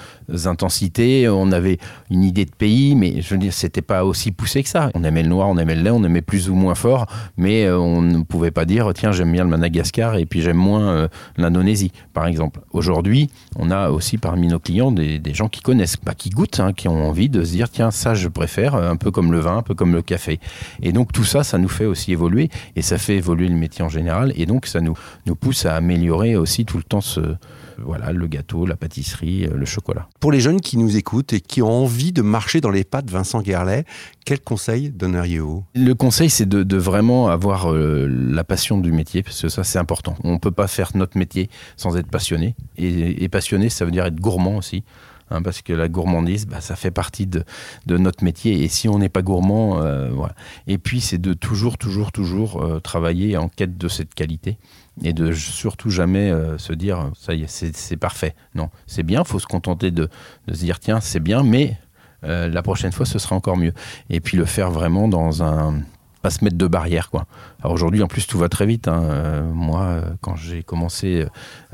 intensités. 0.45 1.30
On 1.30 1.52
avait 1.52 1.78
une 2.10 2.24
idée 2.24 2.45
de 2.45 2.52
pays, 2.52 2.95
mais 2.95 3.21
je 3.21 3.30
veux 3.30 3.38
dire, 3.39 3.54
c'était 3.54 3.82
pas 3.82 4.04
aussi 4.04 4.32
poussé 4.32 4.63
que 4.63 4.69
ça. 4.69 4.89
On 4.95 5.04
aimait 5.04 5.24
le 5.24 5.30
noir, 5.30 5.50
on 5.50 5.58
aimait 5.58 5.76
le 5.76 5.84
lait, 5.84 5.91
on 5.91 6.04
aimait 6.04 6.21
plus 6.21 6.50
ou 6.50 6.56
moins 6.56 6.76
fort, 6.76 7.06
mais 7.38 7.69
on 7.69 8.02
ne 8.02 8.24
pouvait 8.24 8.52
pas 8.52 8.65
dire 8.65 8.91
tiens, 8.93 9.12
j'aime 9.12 9.32
bien 9.32 9.43
le 9.43 9.50
Madagascar 9.50 10.15
et 10.17 10.26
puis 10.26 10.41
j'aime 10.41 10.58
moins 10.58 11.08
l'Indonésie, 11.38 11.91
par 12.13 12.26
exemple. 12.26 12.62
Aujourd'hui, 12.71 13.30
on 13.56 13.69
a 13.71 13.89
aussi 13.89 14.17
parmi 14.17 14.48
nos 14.48 14.60
clients 14.60 14.91
des, 14.91 15.21
gens 15.34 15.50
qui 15.50 15.62
connaissent, 15.62 15.98
pas 15.98 16.13
qui 16.13 16.30
goûtent, 16.30 16.60
hein, 16.60 16.74
qui 16.74 16.88
ont 16.88 17.08
envie 17.08 17.30
de 17.30 17.43
se 17.43 17.52
dire 17.52 17.69
tiens, 17.76 17.92
ça 17.92 18.14
je 18.14 18.30
préfère, 18.30 18.76
un 18.76 18.96
peu 18.96 19.12
comme 19.12 19.32
le 19.32 19.40
vin, 19.40 19.58
un 19.58 19.62
peu 19.62 19.76
comme 19.76 19.94
le 19.94 20.02
café. 20.02 20.40
Et 20.82 20.94
donc 20.94 21.12
tout 21.12 21.26
ça, 21.26 21.44
ça 21.44 21.58
nous 21.58 21.68
fait 21.68 21.86
aussi 21.86 22.14
évoluer 22.14 22.50
et 22.76 22.82
ça 22.82 22.98
fait 22.98 23.18
évoluer 23.18 23.50
le 23.50 23.56
métier 23.56 23.84
en 23.84 23.90
général 23.90 24.32
et 24.36 24.46
donc 24.46 24.66
ça 24.66 24.80
nous, 24.80 24.96
nous 25.26 25.36
pousse 25.36 25.66
à 25.66 25.76
améliorer 25.76 26.38
aussi 26.38 26.64
tout 26.64 26.78
le 26.78 26.84
temps 26.84 27.02
ce, 27.02 27.36
voilà, 27.78 28.14
le 28.14 28.28
gâteau, 28.28 28.66
la 28.66 28.78
pâtisserie, 28.78 29.48
le 29.54 29.66
chocolat. 29.66 30.08
Pour 30.22 30.32
les 30.32 30.40
jeunes 30.40 30.62
qui 30.62 30.78
nous 30.78 30.96
écoutent 30.96 31.34
et 31.34 31.42
qui 31.42 31.62
ont 31.62 31.84
envie 31.84 32.14
de 32.14 32.22
marcher 32.22 32.62
dans 32.62 32.70
les 32.70 32.86
pas 32.86 33.02
de 33.02 33.12
Vincent 33.12 33.42
Guerlet, 33.42 33.84
quel 34.26 34.40
conseil 34.40 34.90
donneriez-vous? 34.90 35.66
Le 35.76 35.94
conseil, 35.94 36.30
c'est 36.30 36.48
de, 36.48 36.78
vraiment 36.78 37.28
avoir 37.28 37.74
euh, 37.74 38.08
la 38.08 38.44
passion 38.44 38.78
du 38.78 38.92
métier, 38.92 39.22
parce 39.22 39.42
que 39.42 39.50
ça, 39.50 39.64
c'est 39.64 39.80
important. 39.80 40.16
On 40.24 40.34
ne 40.34 40.38
peut 40.38 40.52
pas 40.52 40.68
faire 40.68 40.92
notre 40.96 41.18
métier 41.18 41.50
sans 41.76 41.98
être 41.98 42.10
passionné. 42.10 42.56
Et, 42.78 43.24
et 43.24 43.30
passionné, 43.30 43.70
ça 43.70 43.84
veut 43.86 43.92
dire 43.92 44.06
être 44.06 44.20
gourmand 44.20 44.58
aussi. 44.58 44.84
Hein, 45.30 45.42
parce 45.42 45.62
que 45.62 45.74
la 45.74 45.88
gourmandise, 45.88 46.48
bah, 46.48 46.62
ça 46.62 46.76
fait 46.76 46.92
partie 46.92 47.28
de, 47.28 47.44
notre 47.88 48.24
métier. 48.24 48.64
Et 48.64 48.68
si 48.68 48.88
on 48.90 49.00
n'est 49.00 49.10
pas 49.10 49.22
gourmand, 49.22 49.82
euh, 49.82 50.10
voilà. 50.12 50.36
Et 50.68 50.78
puis, 50.78 51.02
c'est 51.02 51.18
de 51.18 51.34
toujours, 51.34 51.78
toujours, 51.78 52.12
toujours 52.12 52.62
euh, 52.62 52.80
travailler 52.80 53.38
en 53.38 53.50
quête 53.50 53.78
de 53.78 53.88
cette 53.88 54.14
qualité 54.14 54.58
et 55.04 55.14
de 55.14 55.34
surtout 55.34 55.90
jamais 55.90 56.32
euh, 56.32 56.58
se 56.58 56.72
dire 56.72 57.12
ça 57.20 57.34
y 57.34 57.44
est, 57.44 57.48
c'est 57.48 57.98
parfait. 57.98 58.36
Non, 58.54 58.70
c'est 58.88 59.04
bien, 59.04 59.22
il 59.22 59.28
faut 59.28 59.40
se 59.40 59.48
contenter 59.48 59.92
de, 59.92 60.10
de, 60.48 60.54
se 60.54 60.60
dire 60.60 60.80
tiens, 60.80 61.02
c'est 61.02 61.20
bien, 61.20 61.44
mais 61.44 61.78
la 62.24 62.64
prochaine 62.64 62.92
fois, 62.92 63.06
ce 63.06 63.20
sera 63.20 63.36
encore 63.36 63.56
mieux. 63.56 63.74
Et 64.10 64.20
puis 64.20 64.36
le 64.36 64.46
faire 64.46 64.72
vraiment 64.72 65.08
dans 65.08 65.44
un 65.44 65.82
pas 66.26 66.32
se 66.32 66.44
mettre 66.44 66.58
de 66.58 66.66
barrière 66.66 67.12
quoi. 67.12 67.28
Aujourd'hui 67.64 68.02
en 68.02 68.08
plus 68.08 68.26
tout 68.26 68.40
va 68.40 68.50
très 68.50 68.66
vite. 68.66 68.88
Hein. 68.88 69.04
Euh, 69.04 69.44
moi 69.54 69.82
euh, 69.82 70.02
quand 70.22 70.36
j'ai 70.36 70.64
commencé 70.64 71.24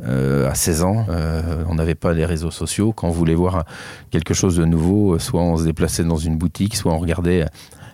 euh, 0.05 0.49
à 0.49 0.55
16 0.55 0.83
ans, 0.83 1.05
on 1.69 1.75
n'avait 1.75 1.95
pas 1.95 2.11
les 2.11 2.25
réseaux 2.25 2.51
sociaux. 2.51 2.91
Quand 2.91 3.07
on 3.07 3.11
voulait 3.11 3.33
voir 3.33 3.63
quelque 4.09 4.33
chose 4.33 4.57
de 4.57 4.65
nouveau, 4.65 5.17
soit 5.19 5.41
on 5.41 5.55
se 5.55 5.63
déplaçait 5.63 6.03
dans 6.03 6.17
une 6.17 6.37
boutique, 6.37 6.75
soit 6.75 6.91
on 6.91 6.97
regardait 6.97 7.45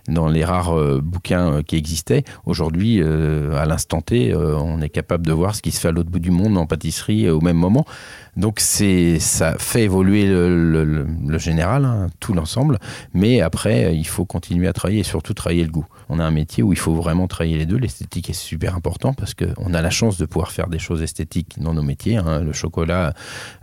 dans 0.08 0.28
les 0.28 0.43
rares 0.43 0.74
bouquins 1.00 1.62
qui 1.62 1.76
existaient. 1.76 2.24
Aujourd'hui, 2.48 3.04
à 3.04 3.65
l'instant 3.67 4.02
T, 4.02 4.34
on 4.36 4.82
est 4.82 4.89
capable 4.89 5.28
de 5.28 5.34
voir 5.34 5.54
ce 5.54 5.62
qui 5.62 5.70
se 5.70 5.80
fait 5.80 5.89
à 5.89 5.91
l'autre 5.91 6.10
bout 6.10 6.20
du 6.20 6.32
monde 6.32 6.58
en 6.58 6.65
pâtisserie 6.65 7.30
au 7.30 7.41
même 7.41 7.58
moment. 7.58 7.86
Donc 8.38 8.60
c'est 8.60 9.19
ça 9.19 9.56
fait 9.58 9.84
évoluer 9.84 10.28
le, 10.28 11.38
général, 11.39 11.86
hein, 11.86 12.08
tout 12.19 12.34
l'ensemble, 12.34 12.78
mais 13.13 13.41
après 13.41 13.95
il 13.95 14.06
faut 14.06 14.26
continuer 14.26 14.67
à 14.67 14.73
travailler 14.73 15.00
et 15.00 15.04
surtout 15.04 15.34
travailler 15.34 15.63
le 15.63 15.71
goût. 15.71 15.88
On 16.10 16.19
a 16.19 16.23
un 16.23 16.32
métier 16.32 16.62
où 16.62 16.71
il 16.71 16.78
faut 16.78 16.93
vraiment 16.93 17.28
travailler 17.28 17.58
les 17.58 17.65
deux. 17.65 17.78
L'esthétique 17.78 18.30
est 18.30 18.34
super 18.34 18.76
important 18.76 19.13
parce 19.13 19.34
qu'on 19.34 19.73
a 19.73 19.82
la 19.82 19.89
chance 19.89 20.17
de 20.17 20.26
pouvoir 20.26 20.52
faire 20.52 20.67
des 20.67 20.80
choses 20.80 21.02
esthétiques 21.02 21.56
dans 21.60 21.73
nos 21.73 21.82
métiers. 21.82 22.17
Hein. 22.17 22.41
Le 22.41 22.54
chocolat 22.54 23.13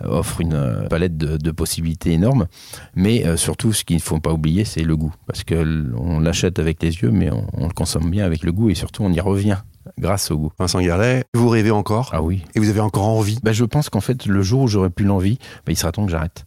offre 0.02 0.40
une 0.40 0.54
euh, 0.54 0.88
palette 0.88 1.16
de, 1.16 1.50
possibilités 1.52 2.12
énormes, 2.12 2.46
mais 2.96 3.24
euh, 3.24 3.37
surtout 3.37 3.72
ce 3.72 3.84
qu'il 3.84 3.96
ne 3.96 4.02
faut 4.02 4.18
pas 4.18 4.32
oublier, 4.32 4.64
c'est 4.64 4.82
le 4.82 4.96
goût 4.96 5.14
parce 5.26 5.44
que 5.44 5.87
on 5.96 6.18
l'achète 6.18 6.58
avec 6.58 6.82
les 6.82 6.96
yeux, 6.96 7.12
mais 7.12 7.30
on, 7.30 7.68
le 7.68 7.72
consomme 7.72 8.10
bien 8.10 8.24
avec 8.24 8.42
le 8.42 8.50
goût 8.50 8.70
et 8.70 8.74
surtout 8.74 9.04
on 9.04 9.12
y 9.12 9.20
revient 9.20 9.58
grâce 9.98 10.30
au 10.30 10.38
goût. 10.38 10.52
Vincent 10.59 10.80
Garlet, 10.80 11.24
vous 11.35 11.48
rêvez 11.48 11.70
encore? 11.70 12.11
Ah 12.12 12.22
oui. 12.22 12.42
Et 12.54 12.61
vous 12.61 12.68
avez 12.68 12.80
encore 12.80 13.07
envie? 13.07 13.38
Ben, 13.42 13.52
Je 13.52 13.64
pense 13.64 13.88
qu'en 13.88 14.00
fait, 14.00 14.26
le 14.26 14.42
jour 14.42 14.62
où 14.62 14.68
j'aurai 14.68 14.90
plus 14.90 15.04
l'envie, 15.04 15.38
ben, 15.66 15.72
il 15.72 15.76
sera 15.76 15.92
temps 15.92 16.04
que 16.04 16.11
j'arrête. 16.12 16.44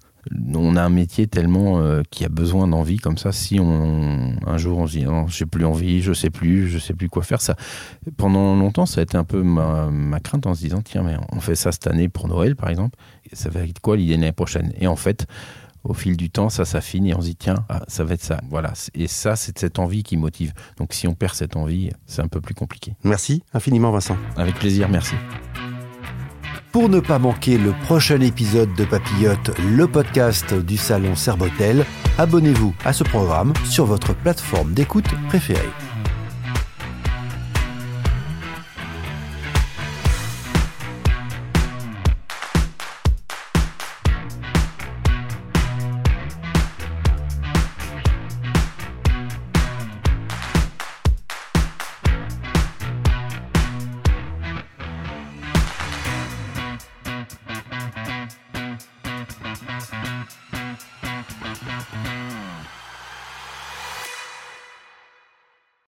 On 0.53 0.75
a 0.75 0.83
un 0.83 0.89
métier 0.89 1.27
tellement 1.27 1.79
euh, 1.79 2.01
qui 2.11 2.25
a 2.25 2.29
besoin 2.29 2.67
d'envie 2.67 2.97
comme 2.97 3.17
ça. 3.17 3.31
Si 3.31 3.59
on 3.61 4.35
un 4.45 4.57
jour 4.57 4.77
on 4.79 4.87
se 4.87 4.97
dit 4.97 5.05
non, 5.05 5.27
j'ai 5.27 5.45
plus 5.45 5.63
envie, 5.65 6.01
je 6.01 6.11
sais 6.11 6.29
plus, 6.29 6.67
je 6.67 6.79
sais 6.79 6.93
plus 6.93 7.07
quoi 7.07 7.23
faire, 7.23 7.39
ça 7.39 7.55
pendant 8.17 8.53
longtemps 8.57 8.85
ça 8.85 8.99
a 8.99 9.03
été 9.03 9.15
un 9.17 9.23
peu 9.23 9.41
ma, 9.41 9.89
ma 9.89 10.19
crainte 10.19 10.45
en 10.45 10.53
se 10.53 10.59
disant 10.59 10.81
tiens 10.81 11.03
mais 11.03 11.15
on 11.31 11.39
fait 11.39 11.55
ça 11.55 11.71
cette 11.71 11.87
année 11.87 12.09
pour 12.09 12.27
Noël 12.27 12.57
par 12.57 12.67
exemple, 12.69 12.97
ça 13.31 13.49
va 13.49 13.61
être 13.61 13.79
quoi 13.79 13.95
l'idée 13.95 14.15
l'année 14.15 14.33
prochaine? 14.33 14.73
Et 14.81 14.87
en 14.87 14.97
fait 14.97 15.27
au 15.83 15.93
fil 15.93 16.17
du 16.17 16.29
temps, 16.29 16.49
ça 16.49 16.65
s'affine 16.65 17.05
et 17.05 17.15
on 17.15 17.21
se 17.21 17.27
dit 17.27 17.35
tiens, 17.35 17.65
ah, 17.69 17.81
ça 17.87 18.03
va 18.03 18.13
être 18.13 18.23
ça. 18.23 18.41
Voilà. 18.49 18.73
Et 18.93 19.07
ça, 19.07 19.35
c'est 19.35 19.57
cette 19.57 19.79
envie 19.79 20.03
qui 20.03 20.17
motive. 20.17 20.53
Donc 20.77 20.93
si 20.93 21.07
on 21.07 21.13
perd 21.13 21.33
cette 21.33 21.55
envie, 21.55 21.91
c'est 22.05 22.21
un 22.21 22.27
peu 22.27 22.41
plus 22.41 22.55
compliqué. 22.55 22.95
Merci 23.03 23.43
infiniment, 23.53 23.91
Vincent. 23.91 24.17
Avec 24.35 24.55
plaisir, 24.55 24.89
merci. 24.89 25.15
Pour 26.71 26.89
ne 26.89 26.99
pas 26.99 27.17
manquer 27.17 27.57
le 27.57 27.71
prochain 27.71 28.19
épisode 28.21 28.73
de 28.75 28.85
Papillote, 28.85 29.51
le 29.59 29.87
podcast 29.87 30.53
du 30.53 30.77
salon 30.77 31.15
Serbotel, 31.15 31.85
abonnez-vous 32.17 32.75
à 32.85 32.93
ce 32.93 33.03
programme 33.03 33.53
sur 33.65 33.85
votre 33.85 34.13
plateforme 34.13 34.73
d'écoute 34.73 35.07
préférée. 35.27 35.69